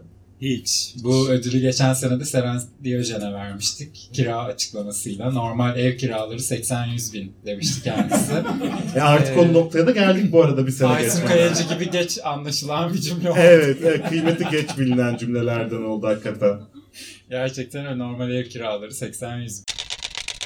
Hiç. 0.41 0.95
Bu 1.05 1.29
ödülü 1.29 1.61
geçen 1.61 1.93
sene 1.95 2.21
de 2.21 2.25
Seren 2.25 2.61
Diyojen'e 2.85 3.33
vermiştik. 3.33 4.11
Kira 4.13 4.39
açıklamasıyla. 4.45 5.31
Normal 5.33 5.79
ev 5.79 5.97
kiraları 5.97 6.39
80-100 6.39 7.13
bin 7.13 7.33
demişti 7.47 7.83
kendisi. 7.83 8.33
E 8.97 9.01
artık 9.01 9.37
Ee, 9.37 9.41
o 9.41 9.53
noktaya 9.53 9.87
da 9.87 9.91
geldik 9.91 10.33
bu 10.33 10.43
arada 10.43 10.67
bir 10.67 10.73
sene 10.73 10.89
Aysun 10.89 11.21
geçmeden. 11.21 11.29
Kayacı 11.29 11.75
gibi 11.75 11.91
geç 11.91 12.19
anlaşılan 12.25 12.95
bir 12.95 12.99
cümle 12.99 13.31
oldu. 13.31 13.39
Evet, 13.43 13.79
evet, 13.85 14.09
kıymeti 14.09 14.45
geç 14.51 14.79
bilinen 14.79 15.17
cümlelerden 15.17 15.83
oldu 15.83 16.07
hakikaten. 16.07 16.61
Gerçekten 17.31 17.87
öyle 17.87 17.99
normal 17.99 18.31
ev 18.31 18.45
kiraları 18.45 18.91
80-100 18.91 19.39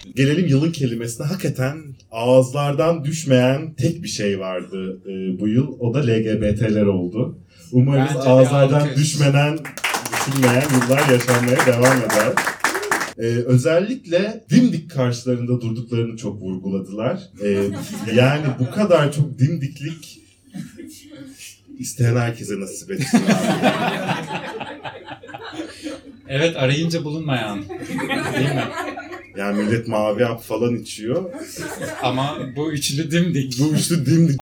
bin. 0.07 0.13
Gelelim 0.17 0.47
yılın 0.47 0.73
kelimesine. 0.73 1.27
Hakikaten 1.27 1.77
ağızlardan 2.11 3.05
düşmeyen 3.05 3.75
tek 3.75 4.03
bir 4.03 4.09
şey 4.09 4.41
vardı 4.41 5.01
e, 5.07 5.41
bu 5.41 5.49
yıl. 5.49 5.77
O 5.81 5.95
da 5.95 5.99
LGBT'ler 5.99 6.87
oldu. 6.87 7.39
Umarız 7.73 8.15
Bence 8.17 8.29
alkış. 8.31 8.97
düşmeden, 8.97 9.59
düşünmeyen 10.13 10.63
yıllar 10.75 11.09
yaşanmaya 11.09 11.67
devam 11.67 11.99
eder. 11.99 12.33
E, 13.19 13.23
özellikle 13.25 14.45
dimdik 14.51 14.91
karşılarında 14.91 15.61
durduklarını 15.61 16.17
çok 16.17 16.43
vurguladılar. 16.43 17.21
E, 17.45 17.49
yani 18.15 18.47
bu 18.59 18.71
kadar 18.71 19.13
çok 19.13 19.39
dimdiklik 19.39 20.21
isteyen 21.79 22.17
herkese 22.17 22.61
nasip 22.61 22.91
etsin. 22.91 23.21
Evet 26.29 26.57
arayınca 26.57 27.05
bulunmayan. 27.05 27.65
Değil 28.39 28.55
mi? 28.55 28.65
Yani 29.37 29.63
millet 29.63 29.89
mavi 29.89 30.25
hap 30.25 30.43
falan 30.43 30.77
içiyor. 30.77 31.31
Ama 32.03 32.39
bu 32.57 32.73
üçlü 32.73 33.11
dimdik. 33.11 33.61
Bu 33.61 33.69
üçlü 33.75 34.07
dimdik 34.07 34.42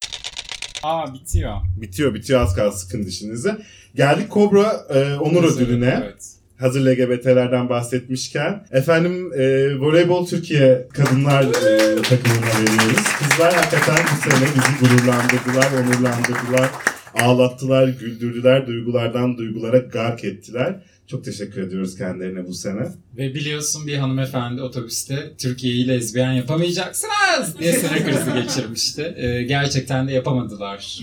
Aa 0.83 1.15
bitiyor. 1.15 1.57
Bitiyor 1.77 2.15
bitiyor 2.15 2.41
az 2.41 2.55
kaldı 2.55 2.77
sıkın 2.77 3.07
dişinizi. 3.07 3.57
Geldik 3.95 4.31
Kobra 4.31 4.87
e, 4.95 5.15
Onur 5.15 5.45
Ödülü'ne. 5.45 6.01
Evet. 6.05 6.27
Hazır 6.59 6.81
LGBT'lerden 6.81 7.69
bahsetmişken. 7.69 8.67
Efendim 8.71 9.33
e, 9.37 9.75
Voleybol 9.81 10.27
Türkiye 10.27 10.89
Kadınlar 10.93 11.43
e, 11.43 12.03
takımına 12.03 12.51
veriyoruz. 12.61 13.05
Kızlar 13.19 13.55
hakikaten 13.55 13.97
bu 13.97 14.31
sene 14.31 14.49
bizi 14.55 14.81
gururlandırdılar, 14.81 15.69
onurlandırdılar. 15.73 16.71
Ağlattılar, 17.15 17.89
güldürdüler, 17.89 18.67
duygulardan 18.67 19.39
duygulara 19.39 19.79
gark 19.79 20.25
ettiler. 20.25 20.75
Çok 21.11 21.25
teşekkür 21.25 21.63
ediyoruz 21.63 21.97
kendilerine 21.99 22.47
bu 22.47 22.55
sene. 22.55 22.81
Ve 23.17 23.35
biliyorsun 23.35 23.87
bir 23.87 23.95
hanımefendi 23.97 24.63
otobüste 24.63 25.33
Türkiye'yi 25.39 25.89
lezbiyen 25.89 26.33
yapamayacaksınız 26.33 27.59
diye 27.59 27.73
sinir 27.73 28.05
krizi 28.05 28.43
geçirmişti. 28.43 29.15
Ee, 29.17 29.43
gerçekten 29.43 30.09
de 30.09 30.13
yapamadılar. 30.13 31.01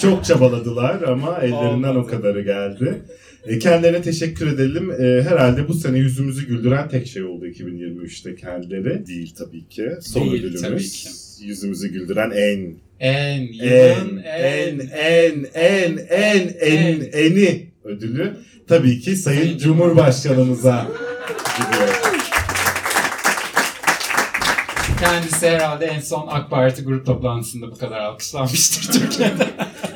Çok 0.00 0.24
çabaladılar 0.24 1.02
ama 1.02 1.38
ellerinden 1.38 1.64
Olmadı. 1.64 1.98
o 1.98 2.06
kadarı 2.06 2.40
geldi. 2.42 3.02
E, 3.46 3.58
kendilerine 3.58 4.02
teşekkür 4.02 4.46
edelim. 4.46 4.90
E, 4.90 5.22
herhalde 5.22 5.68
bu 5.68 5.74
sene 5.74 5.98
yüzümüzü 5.98 6.46
güldüren 6.46 6.88
tek 6.88 7.06
şey 7.06 7.22
oldu 7.22 7.46
2023'te 7.46 8.34
kendileri. 8.34 9.06
Değil 9.06 9.34
tabii 9.38 9.68
ki. 9.68 9.90
Son 10.00 10.22
Değil 10.22 10.34
ödülümüz. 10.44 10.62
tabii 10.62 10.82
ki. 10.82 11.08
yüzümüzü 11.46 11.88
güldüren 11.92 12.30
en 12.30 12.74
En, 13.00 13.48
en 13.60 14.22
en 14.24 14.78
en 14.92 15.46
en 15.54 15.96
en 16.10 16.48
en 16.60 17.00
eni 17.12 17.66
ödülü 17.84 18.36
tabii 18.70 19.00
ki 19.00 19.16
Sayın 19.16 19.58
Cumhurbaşkanımıza 19.58 20.86
gidiyor. 21.56 21.88
Kendisi 25.00 25.48
herhalde 25.48 25.84
en 25.86 26.00
son 26.00 26.26
AK 26.30 26.50
Parti 26.50 26.82
grup 26.82 27.06
toplantısında 27.06 27.70
bu 27.70 27.78
kadar 27.78 28.00
alkışlanmıştır 28.00 28.92
Türkiye'de. 28.92 29.46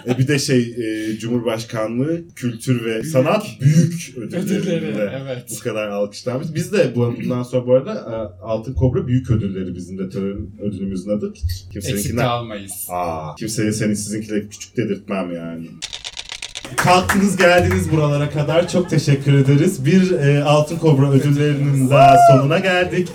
E 0.07 0.19
bir 0.19 0.29
de 0.29 0.39
şey 0.39 0.61
e, 0.61 1.19
Cumhurbaşkanlığı 1.19 2.23
Kültür 2.37 2.85
ve 2.85 3.03
Sanat 3.03 3.47
Büyük 3.61 4.15
Ödülleri, 4.17 4.43
ödüllerinde 4.43 5.21
evet. 5.23 5.45
bu 5.51 5.65
kadar 5.65 5.89
alkışlanmış. 5.89 6.49
Biz 6.55 6.73
de 6.73 6.93
bu- 6.97 7.17
bundan 7.17 7.43
sonra 7.43 7.67
bu 7.67 7.75
arada 7.75 7.93
e, 7.95 8.43
Altın 8.45 8.75
Kobra 8.75 9.07
Büyük 9.07 9.31
Ödülleri 9.31 9.75
bizim 9.75 9.99
de 9.99 10.09
tören 10.09 10.47
ödülümüzün 10.63 11.11
adı. 11.11 11.31
Eksik 11.31 11.73
Kimseninkinden 11.73 12.25
kalmayız. 12.25 12.87
Aa, 12.91 13.35
kimseye 13.35 13.73
senin 13.73 13.95
sizinkiyle 13.95 14.49
küçük 14.49 14.77
dedirtmem 14.77 15.33
yani. 15.35 15.67
Kalktınız 16.77 17.37
geldiniz 17.37 17.93
buralara 17.93 18.31
kadar 18.31 18.69
çok 18.69 18.91
teşekkür 18.91 19.35
ederiz. 19.35 19.87
Bir 19.87 20.11
e, 20.11 20.45
Altın 20.45 20.77
Kobra 20.79 21.11
ödüllerinin 21.11 21.91
daha 21.91 22.17
sonuna 22.31 22.59
geldik. 22.59 23.09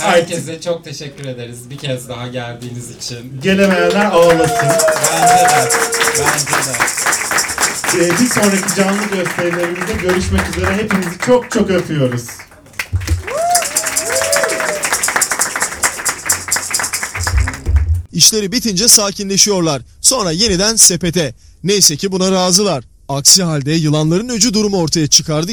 Herkese 0.00 0.60
çok 0.60 0.84
teşekkür 0.84 1.24
ederiz 1.24 1.70
bir 1.70 1.78
kez 1.78 2.08
daha 2.08 2.26
geldiğiniz 2.28 2.90
için. 2.96 3.40
Gelemeyenler 3.42 4.04
ağlasın. 4.04 4.68
Bence 5.12 5.44
de. 5.44 5.70
Bence 6.18 6.52
de. 8.00 8.06
E, 8.06 8.10
bir 8.10 8.26
sonraki 8.26 8.74
canlı 8.76 9.06
gösterilerimizde 9.16 9.92
görüşmek 10.02 10.56
üzere. 10.56 10.74
Hepinizi 10.74 11.18
çok 11.26 11.50
çok 11.50 11.70
öpüyoruz. 11.70 12.26
İşleri 18.12 18.52
bitince 18.52 18.88
sakinleşiyorlar. 18.88 19.82
Sonra 20.00 20.30
yeniden 20.32 20.76
sepete. 20.76 21.34
Neyse 21.64 21.96
ki 21.96 22.12
buna 22.12 22.30
razılar. 22.32 22.84
Aksi 23.08 23.42
halde 23.42 23.72
yılanların 23.72 24.28
öcü 24.28 24.54
durumu 24.54 24.78
ortaya 24.78 25.06
çıkardı. 25.06 25.52